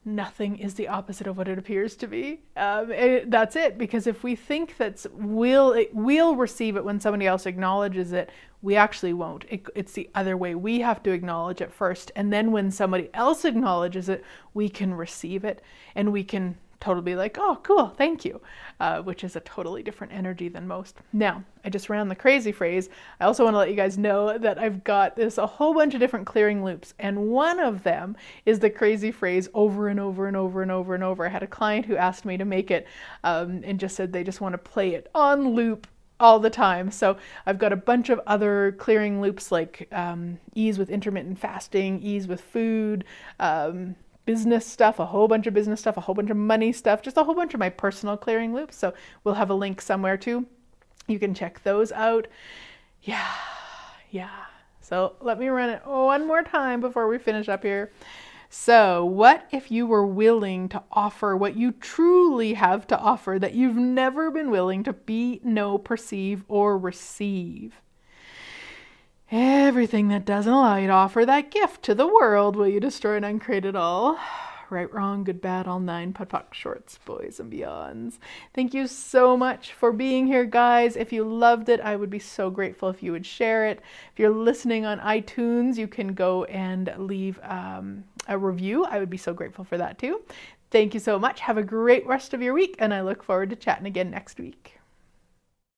Nothing 0.05 0.57
is 0.57 0.75
the 0.75 0.87
opposite 0.87 1.27
of 1.27 1.37
what 1.37 1.49
it 1.49 1.57
appears 1.57 1.97
to 1.97 2.07
be. 2.07 2.39
Um, 2.55 2.91
it, 2.93 3.29
that's 3.29 3.57
it. 3.57 3.77
Because 3.77 4.07
if 4.07 4.23
we 4.23 4.37
think 4.37 4.77
that 4.77 5.05
we'll 5.11 5.73
it, 5.73 5.89
we'll 5.93 6.37
receive 6.37 6.77
it 6.77 6.85
when 6.85 7.01
somebody 7.01 7.27
else 7.27 7.45
acknowledges 7.45 8.13
it, 8.13 8.29
we 8.61 8.77
actually 8.77 9.11
won't. 9.11 9.43
It, 9.49 9.67
it's 9.75 9.91
the 9.91 10.09
other 10.15 10.37
way. 10.37 10.55
We 10.55 10.79
have 10.79 11.03
to 11.03 11.11
acknowledge 11.11 11.59
it 11.59 11.73
first, 11.73 12.13
and 12.15 12.31
then 12.31 12.53
when 12.53 12.71
somebody 12.71 13.09
else 13.13 13.43
acknowledges 13.43 14.07
it, 14.07 14.23
we 14.53 14.69
can 14.69 14.93
receive 14.93 15.43
it, 15.43 15.61
and 15.93 16.13
we 16.13 16.23
can 16.23 16.57
totally 16.79 17.03
be 17.03 17.15
like, 17.15 17.37
oh, 17.39 17.59
cool, 17.63 17.89
thank 17.89 18.23
you, 18.23 18.41
uh, 18.79 19.01
which 19.01 19.23
is 19.23 19.35
a 19.35 19.39
totally 19.41 19.83
different 19.83 20.13
energy 20.13 20.47
than 20.47 20.67
most. 20.67 20.97
Now, 21.13 21.43
I 21.65 21.69
just 21.69 21.89
ran 21.89 22.07
the 22.07 22.15
crazy 22.15 22.51
phrase. 22.51 22.89
I 23.19 23.25
also 23.25 23.43
want 23.43 23.55
to 23.55 23.57
let 23.59 23.69
you 23.69 23.75
guys 23.75 23.97
know 23.97 24.37
that 24.37 24.59
I've 24.59 24.83
got 24.83 25.15
this 25.15 25.37
a 25.37 25.47
whole 25.47 25.73
bunch 25.73 25.93
of 25.93 25.99
different 25.99 26.27
clearing 26.27 26.63
loops, 26.63 26.93
and 26.99 27.29
one 27.29 27.59
of 27.59 27.83
them 27.83 28.15
is 28.45 28.59
the 28.59 28.69
crazy 28.69 29.11
phrase 29.11 29.49
over 29.53 29.87
and 29.87 29.99
over 29.99 30.27
and 30.27 30.37
over 30.37 30.61
and 30.61 30.71
over 30.71 30.95
and 30.95 31.03
over. 31.03 31.25
I 31.25 31.29
had 31.29 31.43
a 31.43 31.47
client 31.47 31.85
who 31.85 31.97
asked 31.97 32.25
me 32.25 32.37
to 32.37 32.45
make 32.45 32.71
it 32.71 32.87
um, 33.23 33.61
and 33.63 33.79
just 33.79 33.95
said 33.95 34.13
they 34.13 34.23
just 34.23 34.41
want 34.41 34.53
to 34.53 34.57
play 34.57 34.93
it 34.93 35.09
on 35.15 35.49
loop 35.49 35.87
all 36.19 36.39
the 36.39 36.49
time. 36.49 36.89
So 36.91 37.17
I've 37.45 37.59
got 37.59 37.73
a 37.73 37.75
bunch 37.75 38.09
of 38.09 38.19
other 38.25 38.75
clearing 38.79 39.21
loops 39.21 39.51
like 39.51 39.87
um, 39.91 40.39
ease 40.55 40.77
with 40.77 40.89
intermittent 40.89 41.39
fasting, 41.39 42.01
ease 42.01 42.27
with 42.27 42.41
food, 42.41 43.05
um, 43.39 43.95
business 44.27 44.65
stuff, 44.67 44.99
a 44.99 45.05
whole 45.07 45.27
bunch 45.27 45.47
of 45.47 45.55
business 45.55 45.79
stuff, 45.79 45.97
a 45.97 46.01
whole 46.01 46.13
bunch 46.13 46.29
of 46.29 46.37
money 46.37 46.71
stuff, 46.71 47.01
just 47.01 47.17
a 47.17 47.23
whole 47.23 47.33
bunch 47.33 47.55
of 47.55 47.59
my 47.59 47.69
personal 47.69 48.17
clearing 48.17 48.53
loops. 48.53 48.77
So 48.77 48.93
we'll 49.23 49.35
have 49.35 49.49
a 49.49 49.55
link 49.55 49.81
somewhere 49.81 50.17
too. 50.17 50.45
You 51.07 51.17
can 51.17 51.33
check 51.33 51.63
those 51.63 51.91
out. 51.93 52.27
Yeah, 53.01 53.33
yeah. 54.11 54.45
So 54.81 55.15
let 55.21 55.39
me 55.39 55.47
run 55.47 55.69
it 55.69 55.81
one 55.87 56.27
more 56.27 56.43
time 56.43 56.81
before 56.81 57.07
we 57.07 57.17
finish 57.17 57.49
up 57.49 57.63
here. 57.63 57.91
So, 58.49 59.03
what 59.03 59.45
if 59.51 59.71
you 59.71 59.85
were 59.85 60.05
willing 60.05 60.69
to 60.69 60.81
offer 60.91 61.35
what 61.35 61.57
you 61.57 61.73
truly 61.73 62.53
have 62.53 62.87
to 62.87 62.97
offer 62.97 63.37
that 63.39 63.53
you've 63.53 63.75
never 63.75 64.31
been 64.31 64.49
willing 64.49 64.83
to 64.83 64.93
be, 64.93 65.41
know, 65.43 65.77
perceive, 65.77 66.45
or 66.47 66.77
receive? 66.77 67.81
Everything 69.29 70.07
that 70.07 70.23
doesn't 70.23 70.53
allow 70.53 70.77
you 70.77 70.87
to 70.87 70.93
offer 70.93 71.25
that 71.25 71.51
gift 71.51 71.83
to 71.83 71.93
the 71.93 72.07
world, 72.07 72.55
will 72.55 72.67
you 72.67 72.79
destroy 72.79 73.17
and 73.17 73.25
uncreate 73.25 73.65
it 73.65 73.75
all? 73.75 74.17
right, 74.69 74.91
wrong, 74.93 75.25
good, 75.25 75.41
bad, 75.41 75.67
all 75.67 75.81
nine, 75.81 76.13
POC, 76.13 76.53
shorts, 76.53 76.97
boys, 77.03 77.37
and 77.37 77.51
beyonds. 77.51 78.19
Thank 78.53 78.73
you 78.73 78.87
so 78.87 79.35
much 79.35 79.73
for 79.73 79.91
being 79.91 80.27
here, 80.27 80.45
guys. 80.45 80.95
If 80.95 81.11
you 81.11 81.25
loved 81.25 81.67
it, 81.67 81.81
I 81.81 81.97
would 81.97 82.09
be 82.09 82.19
so 82.19 82.49
grateful 82.49 82.87
if 82.87 83.03
you 83.03 83.11
would 83.11 83.25
share 83.25 83.67
it. 83.67 83.81
If 84.13 84.19
you're 84.19 84.29
listening 84.29 84.85
on 84.85 84.99
iTunes, 84.99 85.75
you 85.75 85.89
can 85.89 86.13
go 86.13 86.45
and 86.45 86.93
leave 86.97 87.37
um, 87.43 88.05
a 88.29 88.37
review. 88.37 88.85
I 88.85 88.97
would 88.97 89.09
be 89.09 89.17
so 89.17 89.33
grateful 89.33 89.65
for 89.65 89.77
that 89.77 89.97
too. 89.97 90.21
Thank 90.71 90.93
you 90.93 91.01
so 91.01 91.19
much. 91.19 91.41
Have 91.41 91.57
a 91.57 91.63
great 91.63 92.07
rest 92.07 92.33
of 92.33 92.41
your 92.41 92.53
week, 92.53 92.77
and 92.79 92.93
I 92.93 93.01
look 93.01 93.23
forward 93.23 93.49
to 93.49 93.57
chatting 93.57 93.87
again 93.87 94.09
next 94.09 94.39
week. 94.39 94.76